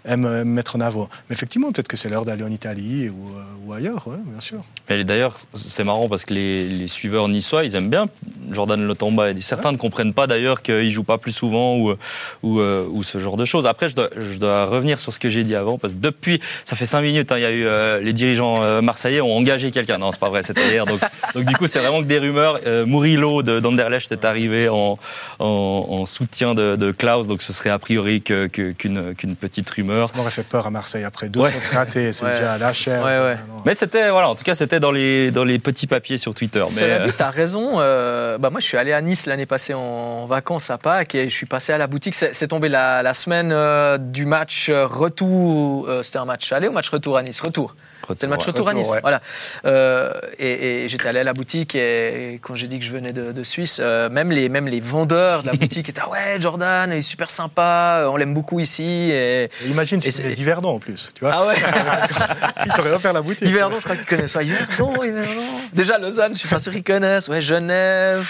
Aiment, 0.04 0.26
aiment, 0.26 0.48
mettre 0.48 0.76
en 0.76 0.80
avant. 0.80 1.08
Mais 1.28 1.34
effectivement, 1.34 1.72
peut-être 1.72 1.88
que 1.88 1.96
c'est 1.96 2.08
l'heure 2.08 2.24
d'aller 2.24 2.44
en 2.44 2.50
Italie 2.50 3.08
ou, 3.08 3.36
euh, 3.36 3.42
ou 3.66 3.72
ailleurs, 3.72 4.06
ouais, 4.06 4.18
bien 4.26 4.40
sûr. 4.40 4.62
Et 4.88 5.04
d'ailleurs, 5.04 5.36
c'est 5.54 5.84
marrant 5.84 6.08
parce 6.08 6.24
que 6.24 6.34
les, 6.34 6.66
les, 6.66 6.86
suiveurs 6.86 7.28
niçois, 7.28 7.64
ils 7.64 7.74
aiment 7.76 7.88
bien 7.88 8.08
Jordan 8.50 8.86
Lotomba. 8.86 9.30
Et 9.30 9.40
certains 9.40 9.72
ne 9.72 9.76
comprennent 9.76 10.14
pas 10.14 10.26
d'ailleurs 10.26 10.62
qu'il 10.62 10.90
joue 10.90 11.04
pas 11.04 11.18
plus 11.18 11.32
souvent 11.32 11.76
ou, 11.76 11.94
ou, 12.42 12.60
euh, 12.60 12.86
ou, 12.90 13.02
ce 13.02 13.18
genre 13.18 13.36
de 13.36 13.44
choses. 13.44 13.66
Après, 13.66 13.88
je 13.88 13.96
dois, 13.96 14.10
je 14.16 14.38
dois 14.38 14.66
revenir 14.66 14.98
sur 14.98 15.12
ce 15.12 15.18
que 15.18 15.28
j'ai 15.28 15.44
dit 15.44 15.54
avant 15.54 15.78
parce 15.78 15.94
que 15.94 15.98
depuis, 15.98 16.40
ça 16.64 16.76
fait 16.76 16.86
cinq 16.86 17.02
minutes, 17.02 17.32
hein, 17.32 17.38
il 17.38 17.42
y 17.42 17.46
a 17.46 17.50
eu 17.50 17.66
euh, 17.66 18.00
les 18.00 18.12
dirigeants 18.12 18.82
marseillais 18.82 19.20
ont 19.20 19.36
engagé 19.36 19.70
quelqu'un. 19.70 19.98
Non, 19.98 20.12
c'est 20.12 20.20
pas 20.20 20.28
vrai, 20.28 20.42
c'était 20.42 20.68
hier. 20.68 20.86
Donc, 20.86 21.00
donc 21.34 21.44
du 21.44 21.56
coup, 21.56 21.66
c'est 21.66 21.80
vraiment 21.80 22.00
que 22.00 22.06
des 22.06 22.18
rumeurs. 22.18 22.60
Murillo 22.86 23.42
d'Anderlecht 23.42 24.12
est 24.12 24.24
arrivé 24.24 24.68
en, 24.68 24.98
en, 25.38 25.86
en 25.90 26.06
soutien 26.06 26.54
de, 26.54 26.76
de, 26.76 26.92
Klaus, 26.92 27.26
donc 27.26 27.42
ce 27.42 27.52
serait 27.52 27.70
a 27.70 27.78
priori 27.78 28.22
qu'une 28.22 29.14
qu 29.14 29.26
petite 29.34 29.68
rumeur. 29.70 29.93
Ça 29.94 30.16
m'aurait 30.16 30.30
fait 30.30 30.42
peur 30.42 30.66
à 30.66 30.70
Marseille 30.70 31.04
après 31.04 31.28
deux 31.28 31.40
ouais. 31.40 31.52
ratés, 31.72 32.12
c'est 32.12 32.24
ouais. 32.24 32.32
déjà 32.32 32.54
à 32.54 32.58
la 32.58 32.72
chair. 32.72 33.04
Ouais, 33.04 33.18
ouais. 33.18 33.38
Mais 33.64 33.74
c'était, 33.74 34.10
voilà, 34.10 34.28
en 34.28 34.34
tout 34.34 34.44
cas, 34.44 34.54
c'était 34.54 34.80
dans 34.80 34.92
les, 34.92 35.30
dans 35.30 35.44
les 35.44 35.58
petits 35.58 35.86
papiers 35.86 36.18
sur 36.18 36.34
Twitter. 36.34 36.64
Cela 36.68 36.98
mais, 36.98 37.06
dit, 37.06 37.12
t'as 37.16 37.30
raison. 37.30 37.76
Euh, 37.78 38.38
bah, 38.38 38.50
moi, 38.50 38.60
je 38.60 38.66
suis 38.66 38.76
allé 38.76 38.92
à 38.92 39.00
Nice 39.00 39.26
l'année 39.26 39.46
passée 39.46 39.74
en 39.74 40.26
vacances 40.26 40.70
à 40.70 40.78
Pâques 40.78 41.14
et 41.14 41.28
je 41.28 41.34
suis 41.34 41.46
passé 41.46 41.72
à 41.72 41.78
la 41.78 41.86
boutique. 41.86 42.14
C'est 42.14 42.48
tombé 42.48 42.68
la, 42.68 43.02
la 43.02 43.14
semaine 43.14 43.50
euh, 43.52 43.98
du 43.98 44.26
match 44.26 44.70
retour. 44.70 45.88
Euh, 45.88 46.02
c'était 46.02 46.18
un 46.18 46.24
match 46.24 46.52
aller 46.52 46.68
ou 46.68 46.72
match 46.72 46.88
retour 46.90 47.16
à 47.16 47.22
Nice? 47.22 47.40
Retour. 47.40 47.74
C'était 48.08 48.26
le 48.26 48.30
match 48.30 48.46
retour, 48.46 48.66
retour 48.66 48.68
à 48.68 48.74
Nice. 48.74 48.90
Ouais. 48.90 49.00
Voilà. 49.00 49.20
Euh, 49.64 50.12
et, 50.38 50.84
et 50.84 50.88
j'étais 50.88 51.08
allé 51.08 51.20
à 51.20 51.24
la 51.24 51.32
boutique 51.32 51.74
et, 51.74 52.38
quand 52.42 52.54
j'ai 52.54 52.66
dit 52.66 52.78
que 52.78 52.84
je 52.84 52.90
venais 52.90 53.12
de, 53.12 53.32
de 53.32 53.42
Suisse, 53.42 53.80
euh, 53.82 54.08
même, 54.08 54.30
les, 54.30 54.48
même 54.48 54.66
les 54.66 54.80
vendeurs 54.80 55.42
de 55.42 55.48
la 55.48 55.52
boutique 55.58 55.88
étaient 55.88 56.02
ah 56.04 56.10
ouais 56.10 56.40
Jordan, 56.40 56.90
il 56.92 56.98
est 56.98 57.02
super 57.02 57.30
sympa, 57.30 58.06
on 58.10 58.16
l'aime 58.16 58.34
beaucoup 58.34 58.60
ici. 58.60 59.10
Et, 59.10 59.44
et 59.44 59.50
imagine 59.68 60.00
si 60.00 60.12
c'était 60.12 60.34
en 60.64 60.78
plus, 60.78 61.10
tu 61.14 61.24
vois. 61.24 61.34
Ah 61.34 61.46
ouais. 61.46 61.54
il 62.66 62.72
t'aurait 62.72 62.92
offert 62.92 63.12
la 63.12 63.22
boutique. 63.22 63.48
Yverdon, 63.48 63.76
je 63.78 63.84
crois 63.84 63.96
qu'ils 63.96 64.06
connaissent. 64.06 64.34
Ouais, 64.34 64.46
Yverdon, 64.46 65.02
Yverdon. 65.02 65.30
Déjà 65.72 65.98
Lausanne, 65.98 66.34
je 66.34 66.40
suis 66.40 66.48
pas 66.48 66.58
sûr 66.58 66.72
qu'ils 66.72 66.84
connaissent. 66.84 67.28
Ouais, 67.28 67.42
Genève. 67.42 68.26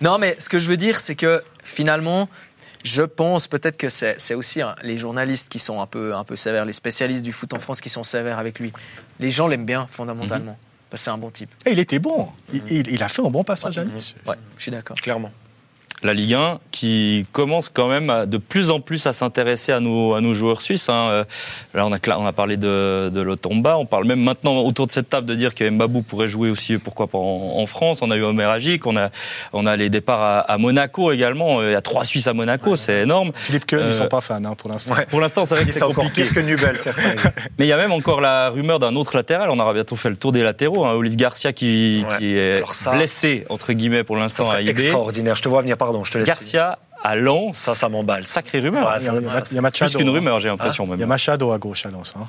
Non, 0.00 0.18
mais 0.18 0.36
ce 0.38 0.48
que 0.48 0.58
je 0.58 0.68
veux 0.68 0.76
dire, 0.76 0.98
c'est 0.98 1.14
que 1.14 1.42
finalement, 1.62 2.28
je 2.84 3.02
pense 3.02 3.48
peut-être 3.48 3.76
que 3.76 3.88
c'est 3.88 4.34
aussi 4.34 4.62
hein, 4.62 4.74
les 4.82 4.98
journalistes 4.98 5.48
qui 5.48 5.58
sont 5.58 5.80
un 5.80 5.86
peu, 5.86 6.14
un 6.14 6.24
peu 6.24 6.36
sévères, 6.36 6.64
les 6.64 6.72
spécialistes 6.72 7.24
du 7.24 7.32
foot 7.32 7.52
en 7.54 7.58
France 7.58 7.80
qui 7.80 7.88
sont 7.88 8.04
sévères 8.04 8.38
avec 8.38 8.58
lui. 8.58 8.72
Les 9.20 9.30
gens 9.30 9.48
l'aiment 9.48 9.66
bien, 9.66 9.86
fondamentalement. 9.90 10.52
Mm 10.52 10.56
-hmm. 10.94 10.96
C'est 10.96 11.10
un 11.10 11.18
bon 11.18 11.30
type. 11.30 11.50
Et 11.66 11.72
il 11.72 11.78
était 11.78 11.98
bon. 11.98 12.28
Il, 12.52 12.62
il, 12.70 12.88
il, 12.90 13.02
a 13.02 13.08
fait 13.08 13.22
un 13.22 13.30
bon 13.30 13.44
passage 13.44 13.76
à 13.76 13.84
Nice. 13.84 14.14
Ouais, 14.26 14.36
je 14.56 14.62
suis 14.62 14.70
d'accord. 14.72 14.96
Clairement 14.96 15.32
la 16.02 16.14
Ligue 16.14 16.34
1 16.34 16.58
qui 16.70 17.26
commence 17.32 17.68
quand 17.68 17.88
même 17.88 18.10
à, 18.10 18.26
de 18.26 18.38
plus 18.38 18.70
en 18.70 18.80
plus 18.80 19.06
à 19.06 19.12
s'intéresser 19.12 19.72
à 19.72 19.80
nos, 19.80 20.14
à 20.14 20.20
nos 20.20 20.34
joueurs 20.34 20.60
suisses. 20.60 20.88
Hein. 20.88 21.24
Là, 21.74 21.86
on 21.86 21.92
a, 21.92 21.98
on 22.16 22.26
a 22.26 22.32
parlé 22.32 22.56
de, 22.56 23.10
de 23.12 23.20
Lotomba. 23.20 23.78
On 23.78 23.86
parle 23.86 24.04
même 24.04 24.20
maintenant 24.20 24.58
autour 24.58 24.86
de 24.86 24.92
cette 24.92 25.08
table 25.08 25.26
de 25.26 25.34
dire 25.34 25.54
que 25.54 25.68
Mbabou 25.68 26.02
pourrait 26.02 26.28
jouer 26.28 26.50
aussi, 26.50 26.78
pourquoi 26.78 27.06
pas 27.08 27.18
en, 27.18 27.58
en 27.58 27.66
France. 27.66 28.02
On 28.02 28.10
a 28.10 28.16
eu 28.16 28.22
Omer 28.22 28.48
Agic, 28.48 28.86
on 28.86 28.96
a, 28.96 29.10
on 29.52 29.66
a 29.66 29.76
les 29.76 29.90
départs 29.90 30.22
à, 30.22 30.38
à, 30.40 30.58
Monaco 30.58 31.12
également. 31.12 31.62
Il 31.62 31.70
y 31.70 31.74
a 31.74 31.82
trois 31.82 32.04
Suisses 32.04 32.26
à 32.26 32.32
Monaco, 32.32 32.70
ouais. 32.70 32.76
c'est 32.76 33.02
énorme. 33.02 33.32
Philippe 33.34 33.66
Keun, 33.66 33.78
euh, 33.78 33.88
ils 33.88 33.94
sont 33.94 34.08
pas 34.08 34.20
fans 34.20 34.42
hein, 34.44 34.54
pour 34.56 34.70
l'instant. 34.70 34.94
Ouais. 34.94 35.06
Pour 35.06 35.20
l'instant, 35.20 35.44
c'est 35.44 35.54
vrai 35.56 35.64
que 35.64 35.72
c'est 35.72 35.80
compliqué. 35.80 36.00
Encore 36.00 36.12
pire 36.12 36.34
que 36.34 36.40
Nubel, 36.40 36.76
Mais 37.58 37.66
il 37.66 37.68
y 37.68 37.72
a 37.72 37.76
même 37.76 37.92
encore 37.92 38.20
la 38.20 38.50
rumeur 38.50 38.78
d'un 38.78 38.94
autre 38.96 39.16
latéral. 39.16 39.50
On 39.50 39.58
aura 39.58 39.72
bientôt 39.72 39.96
fait 39.96 40.10
le 40.10 40.16
tour 40.16 40.32
des 40.32 40.42
latéraux. 40.42 40.84
Hein. 40.84 40.96
Ulysse 40.98 41.16
Garcia 41.16 41.52
qui, 41.52 42.04
ouais. 42.08 42.18
qui 42.18 42.36
est 42.36 42.62
ça, 42.72 42.92
blessé 42.92 43.44
entre 43.48 43.72
guillemets 43.72 44.04
pour 44.04 44.16
l'instant 44.16 44.50
à 44.50 44.60
IB. 44.60 44.70
Extraordinaire. 44.70 45.34
Je 45.34 45.42
te 45.42 45.48
vois 45.48 45.62
venir, 45.62 45.76
pardon. 45.88 46.04
Je 46.04 46.12
te 46.12 46.18
laisse. 46.18 46.26
Garcia 46.26 46.78
à 47.02 47.16
Lens. 47.16 47.56
Ça, 47.56 47.74
ça 47.74 47.88
m'emballe. 47.88 48.26
Sacrée 48.26 48.60
rumeur. 48.60 48.88
Ouais, 48.88 49.00
ça, 49.00 49.12
il 49.14 49.22
y 49.22 49.26
a, 49.26 49.42
il 49.50 49.54
y 49.54 49.58
a 49.58 49.60
Machado, 49.60 49.90
plus 49.90 49.98
qu'une 49.98 50.10
rumeur, 50.10 50.40
j'ai 50.40 50.48
l'impression. 50.48 50.84
Hein. 50.84 50.94
Il 50.94 51.00
y 51.00 51.04
a 51.04 51.06
Machado 51.06 51.52
à 51.52 51.58
gauche 51.58 51.86
à 51.86 51.90
Lens. 51.90 52.14
Hein. 52.18 52.28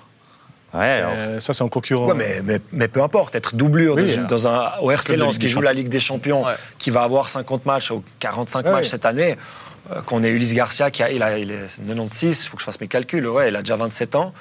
Ouais, 0.74 1.02
ça, 1.39 1.54
c'est 1.54 1.63
un 1.63 1.67
concurrent. 1.67 2.08
Ouais, 2.08 2.13
mais, 2.13 2.41
mais, 2.43 2.60
mais, 2.72 2.88
peu 2.88 3.02
importe, 3.02 3.36
être 3.36 3.56
doublure 3.56 3.95
oui, 3.95 4.15
dans, 4.17 4.28
dans, 4.28 4.48
un 4.48 4.78
au 4.82 4.91
RC 4.91 5.17
Lens 5.17 5.39
qui 5.39 5.50
joue 5.50 5.62
la 5.62 5.74
Ligue 5.74 5.89
des 5.89 6.00
Champions, 6.00 6.45
ouais. 6.45 6.54
qui 6.78 6.91
va 6.91 7.02
avoir 7.02 7.30
50 7.30 7.65
matchs 7.65 7.89
ou 7.91 8.04
45 8.19 8.65
ouais, 8.65 8.72
matchs 8.72 8.88
cette 8.88 9.06
année, 9.06 9.36
euh, 9.91 10.02
qu'on 10.02 10.22
ait 10.24 10.30
Ulysse 10.30 10.54
Garcia 10.54 10.91
qui 10.91 11.02
a, 11.02 11.12
il 11.12 11.24
a, 11.24 11.39
il 11.39 11.52
est 11.52 11.80
96, 11.88 12.43
il 12.43 12.48
faut 12.48 12.56
que 12.56 12.62
je 12.62 12.65
fasse 12.65 12.80
mes 12.80 12.88
calculs, 12.88 13.28
ouais, 13.28 13.50
il 13.50 13.56
a 13.56 13.62
déjà 13.62 13.78
27 13.78 14.15
ans. 14.15 14.34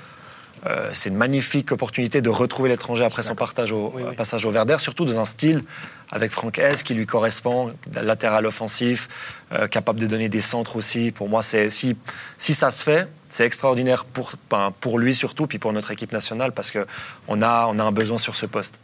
Euh, 0.67 0.91
c'est 0.93 1.09
une 1.09 1.17
magnifique 1.17 1.73
opportunité 1.73 2.21
de 2.21 2.29
retrouver 2.29 2.69
l'étranger 2.69 3.05
après 3.05 3.23
son 3.23 3.35
partage 3.35 3.73
au, 3.73 3.93
oui, 3.95 4.03
oui. 4.07 4.17
passage 4.17 4.45
au 4.45 4.51
Verder, 4.51 4.77
surtout 4.79 5.05
dans 5.05 5.19
un 5.19 5.25
style 5.25 5.63
avec 6.11 6.33
Franck 6.33 6.59
Hez 6.59 6.75
qui 6.85 6.95
lui 6.95 7.07
correspond, 7.07 7.73
latéral 7.93 8.47
offensif, 8.47 9.09
euh, 9.53 9.67
capable 9.69 10.01
de 10.01 10.07
donner 10.07 10.29
des 10.29 10.41
centres 10.41 10.77
aussi. 10.77 11.11
Pour 11.11 11.29
moi, 11.29 11.43
c'est 11.43 11.71
si, 11.71 11.97
si 12.37 12.55
ça 12.55 12.71
se 12.71 12.83
fait, 12.83 13.09
c'est 13.29 13.45
extraordinaire 13.45 14.05
pour, 14.05 14.33
ben, 14.51 14.73
pour 14.81 14.99
lui 14.99 15.15
surtout, 15.15 15.47
puis 15.47 15.59
pour 15.59 15.73
notre 15.73 15.91
équipe 15.91 16.13
nationale, 16.13 16.53
parce 16.53 16.71
qu'on 16.71 17.43
a, 17.43 17.67
on 17.67 17.79
a 17.79 17.83
un 17.85 17.93
besoin 17.93 18.19
sur 18.19 18.35
ce 18.35 18.47
poste. 18.47 18.81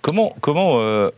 Comment, 0.00 0.34
comment 0.40 0.80
euh, 0.80 1.10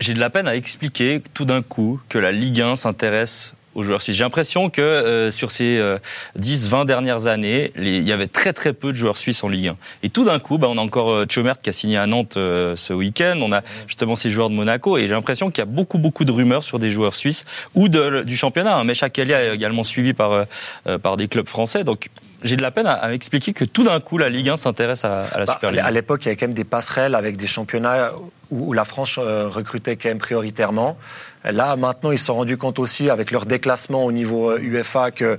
j'ai 0.00 0.14
de 0.14 0.20
la 0.20 0.28
peine 0.28 0.48
à 0.48 0.56
expliquer 0.56 1.22
tout 1.34 1.44
d'un 1.44 1.62
coup 1.62 2.00
que 2.08 2.18
la 2.18 2.32
Ligue 2.32 2.60
1 2.60 2.76
s'intéresse 2.76 3.54
aux 3.74 3.82
joueurs 3.82 4.02
suisses. 4.02 4.16
J'ai 4.16 4.24
l'impression 4.24 4.70
que 4.70 4.80
euh, 4.80 5.30
sur 5.30 5.50
ces 5.50 5.78
euh, 5.78 5.98
10-20 6.38 6.86
dernières 6.86 7.26
années, 7.26 7.72
les, 7.76 7.98
il 7.98 8.08
y 8.08 8.12
avait 8.12 8.26
très 8.26 8.52
très 8.52 8.72
peu 8.72 8.92
de 8.92 8.96
joueurs 8.96 9.16
suisses 9.16 9.44
en 9.44 9.48
Ligue 9.48 9.68
1. 9.68 9.76
Et 10.02 10.08
tout 10.08 10.24
d'un 10.24 10.38
coup, 10.38 10.58
bah, 10.58 10.68
on 10.70 10.78
a 10.78 10.80
encore 10.80 11.10
euh, 11.10 11.26
Chomert 11.28 11.58
qui 11.58 11.68
a 11.68 11.72
signé 11.72 11.96
à 11.96 12.06
Nantes 12.06 12.36
euh, 12.36 12.76
ce 12.76 12.92
week-end. 12.92 13.38
On 13.40 13.52
a 13.52 13.62
justement 13.86 14.16
ces 14.16 14.30
joueurs 14.30 14.50
de 14.50 14.54
Monaco. 14.54 14.98
Et 14.98 15.02
j'ai 15.02 15.14
l'impression 15.14 15.50
qu'il 15.50 15.58
y 15.58 15.62
a 15.62 15.66
beaucoup 15.66 15.98
beaucoup 15.98 16.24
de 16.24 16.32
rumeurs 16.32 16.64
sur 16.64 16.78
des 16.78 16.90
joueurs 16.90 17.14
suisses 17.14 17.44
ou 17.74 17.88
de, 17.88 18.22
du 18.22 18.36
championnat. 18.36 18.76
Hein. 18.76 18.84
Mecha 18.84 19.10
Kelly 19.10 19.32
est 19.32 19.54
également 19.54 19.84
suivi 19.84 20.12
par, 20.12 20.32
euh, 20.32 20.98
par 20.98 21.16
des 21.16 21.28
clubs 21.28 21.48
français. 21.48 21.84
Donc 21.84 22.08
j'ai 22.42 22.56
de 22.56 22.62
la 22.62 22.70
peine 22.70 22.86
à, 22.86 23.12
expliquer 23.12 23.52
que 23.52 23.64
tout 23.64 23.84
d'un 23.84 24.00
coup, 24.00 24.18
la 24.18 24.28
Ligue 24.28 24.48
1 24.48 24.56
s'intéresse 24.56 25.04
à, 25.04 25.24
la 25.36 25.44
bah, 25.44 25.52
Super 25.52 25.72
League. 25.72 25.82
À 25.84 25.90
l'époque, 25.90 26.24
il 26.24 26.26
y 26.26 26.28
avait 26.28 26.36
quand 26.36 26.46
même 26.46 26.56
des 26.56 26.64
passerelles 26.64 27.14
avec 27.14 27.36
des 27.36 27.46
championnats 27.46 28.12
où, 28.50 28.72
la 28.72 28.84
France 28.84 29.18
euh, 29.18 29.48
recrutait 29.48 29.96
quand 29.96 30.08
même 30.08 30.18
prioritairement. 30.18 30.96
Là, 31.44 31.76
maintenant, 31.76 32.10
ils 32.10 32.18
se 32.18 32.26
sont 32.26 32.34
rendus 32.34 32.56
compte 32.56 32.78
aussi, 32.78 33.10
avec 33.10 33.30
leur 33.30 33.46
déclassement 33.46 34.04
au 34.04 34.12
niveau 34.12 34.56
UEFA, 34.58 35.06
euh, 35.06 35.10
que 35.10 35.38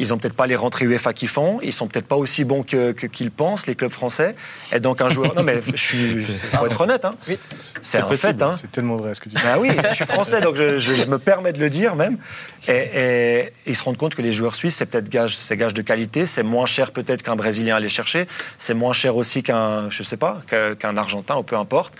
ils 0.00 0.14
ont 0.14 0.18
peut-être 0.18 0.34
pas 0.34 0.46
les 0.46 0.56
rentrées 0.56 0.86
UEFA 0.86 1.12
qu'ils 1.12 1.28
font. 1.28 1.60
Ils 1.62 1.74
sont 1.74 1.86
peut-être 1.86 2.06
pas 2.06 2.16
aussi 2.16 2.44
bons 2.44 2.62
que, 2.62 2.92
qu'ils 2.92 3.30
pensent, 3.30 3.66
les 3.66 3.74
clubs 3.74 3.92
français. 3.92 4.34
Et 4.72 4.80
donc, 4.80 5.00
un 5.00 5.08
joueur. 5.08 5.34
Non, 5.40 5.44
mais 5.44 5.60
je 5.74 5.76
suis. 5.76 6.26
Pour 6.52 6.66
être 6.66 6.80
honnête, 6.80 7.04
hein. 7.04 7.14
C'est 7.20 7.98
un 7.98 8.02
fait. 8.04 8.42
Hein. 8.42 8.52
C'est 8.56 8.70
tellement 8.70 8.96
vrai 8.96 9.14
ce 9.14 9.20
que 9.20 9.28
tu 9.28 9.36
dis. 9.36 9.42
Ah 9.46 9.58
oui, 9.60 9.70
je 9.90 9.94
suis 9.94 10.06
français, 10.06 10.40
donc 10.40 10.56
je, 10.56 11.04
me 11.06 11.18
permets 11.18 11.52
de 11.52 11.60
le 11.60 11.70
dire 11.70 11.94
même. 11.94 12.18
Et, 12.66 13.52
ils 13.66 13.76
se 13.76 13.82
rendent 13.84 13.96
compte 13.98 14.14
que 14.14 14.22
les 14.22 14.32
joueurs 14.32 14.54
suisses, 14.54 14.76
c'est 14.76 14.86
peut-être 14.86 15.08
gage, 15.08 15.36
c'est 15.36 15.56
gage 15.56 15.74
de 15.74 15.82
qualité. 15.82 16.26
C'est 16.26 16.42
moins 16.42 16.66
cher 16.66 16.90
peut-être 16.90 17.22
qu'un 17.22 17.36
Brésilien 17.36 17.76
à 17.76 17.80
les 17.80 17.88
chercher. 17.88 18.26
C'est 18.58 18.74
moins 18.74 18.92
cher 18.92 19.16
aussi 19.16 19.42
qu'un, 19.42 19.88
je 19.90 20.02
sais 20.02 20.16
pas, 20.16 20.42
qu'un 20.48 20.96
Argentin 20.96 21.36
ou 21.36 21.42
peu 21.42 21.56
importe. 21.56 21.94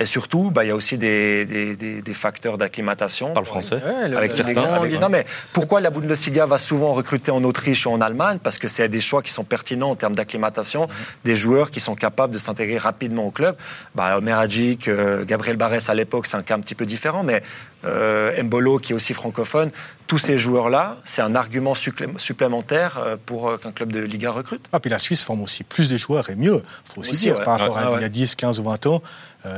Et 0.00 0.04
surtout, 0.04 0.50
bah, 0.50 0.64
il 0.64 0.68
y 0.68 0.70
a 0.70 0.76
aussi 0.76 0.96
des, 0.96 1.44
des, 1.44 2.02
des, 2.02 2.14
facteurs 2.14 2.56
d'acclimatation. 2.56 3.32
Par 3.32 3.42
le 3.42 3.48
français 3.48 3.80
avec 4.16 4.30
certains. 4.30 4.86
non, 5.00 5.08
mais 5.08 5.24
pourquoi 5.52 5.80
la 5.80 5.90
Bundesliga 5.90 6.46
va 6.46 6.58
souvent 6.58 6.92
recruter 6.92 7.32
en 7.32 7.42
Autriche 7.42 7.86
ou 7.86 7.90
en 7.90 8.00
Allemagne? 8.00 8.38
Parce 8.42 8.58
que 8.58 8.68
c'est 8.68 8.88
des 8.88 9.00
choix 9.00 9.22
qui 9.22 9.32
sont 9.32 9.44
pertinents 9.44 9.90
en 9.90 9.96
termes 9.96 10.14
d'acclimatation, 10.14 10.82
mhm. 10.82 10.88
des 11.24 11.36
joueurs 11.36 11.70
qui 11.70 11.80
sont 11.80 11.96
capables 11.96 12.32
de 12.32 12.38
s'intégrer 12.38 12.78
rapidement 12.78 13.26
au 13.26 13.30
club. 13.30 13.56
Bah, 13.94 14.20
Meragic, 14.20 14.86
euh, 14.86 15.24
Gabriel 15.24 15.56
Barès 15.56 15.88
à 15.88 15.94
l'époque, 15.94 16.26
c'est 16.26 16.36
un 16.36 16.42
cas 16.42 16.54
un 16.54 16.60
petit 16.60 16.76
peu 16.76 16.86
différent, 16.86 17.24
mais 17.24 17.42
euh, 17.84 18.42
Mbolo 18.42 18.78
qui 18.78 18.92
est 18.92 18.94
aussi 18.94 19.14
francophone, 19.14 19.70
tous 20.06 20.18
ces 20.18 20.38
joueurs-là, 20.38 20.96
c'est 21.04 21.22
un 21.22 21.34
argument 21.34 21.74
supplémentaire 21.74 22.98
euh, 22.98 23.16
pour 23.24 23.48
euh, 23.48 23.56
qu'un 23.58 23.72
club 23.72 23.92
de 23.92 24.00
Liga 24.00 24.30
recrute. 24.30 24.64
Ah, 24.72 24.80
puis 24.80 24.90
la 24.90 24.98
Suisse 24.98 25.22
forme 25.22 25.42
aussi 25.42 25.64
plus 25.64 25.88
de 25.88 25.96
joueurs 25.96 26.30
et 26.30 26.34
mieux, 26.34 26.62
il 26.64 26.94
faut 26.94 27.00
aussi, 27.00 27.16
dire, 27.16 27.42
par 27.42 27.58
rapport 27.58 27.78
à 27.78 27.96
il 27.96 28.02
y 28.02 28.04
a 28.04 28.08
10, 28.08 28.34
15 28.34 28.58
ou 28.58 28.64
20 28.64 28.86
ans. 28.86 29.02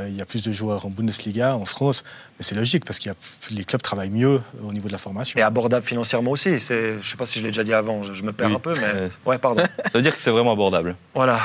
il 0.07 0.15
y 0.15 0.21
a 0.21 0.25
plus 0.25 0.43
de 0.43 0.51
joueurs 0.51 0.85
en 0.85 0.89
Bundesliga, 0.89 1.55
en 1.55 1.65
France, 1.65 2.03
mais 2.37 2.43
c'est 2.43 2.55
logique 2.55 2.85
parce 2.85 2.99
que 2.99 3.09
les 3.49 3.63
clubs 3.63 3.81
travaillent 3.81 4.09
mieux 4.09 4.41
au 4.63 4.73
niveau 4.73 4.87
de 4.87 4.93
la 4.93 4.97
formation. 4.97 5.39
Et 5.39 5.41
abordable 5.41 5.85
financièrement 5.85 6.31
aussi. 6.31 6.59
Je 6.59 6.95
ne 6.95 7.01
sais 7.01 7.17
pas 7.17 7.25
si 7.25 7.39
je 7.39 7.43
l'ai 7.43 7.49
déjà 7.49 7.63
dit 7.63 7.73
avant, 7.73 8.03
je, 8.03 8.23
me 8.23 8.33
perds 8.33 8.51
un 8.51 8.59
peu, 8.59 8.73
mais. 8.73 9.09
Ouais, 9.25 9.37
pardon. 9.37 9.63
Ça 9.63 9.91
veut 9.93 10.01
dire 10.01 10.15
que 10.15 10.21
c'est 10.21 10.31
vraiment 10.31 10.51
abordable. 10.51 10.95
Voilà, 11.15 11.39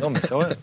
non, 0.00 0.10
mais 0.10 0.20
c'est 0.20 0.34
vrai. 0.34 0.56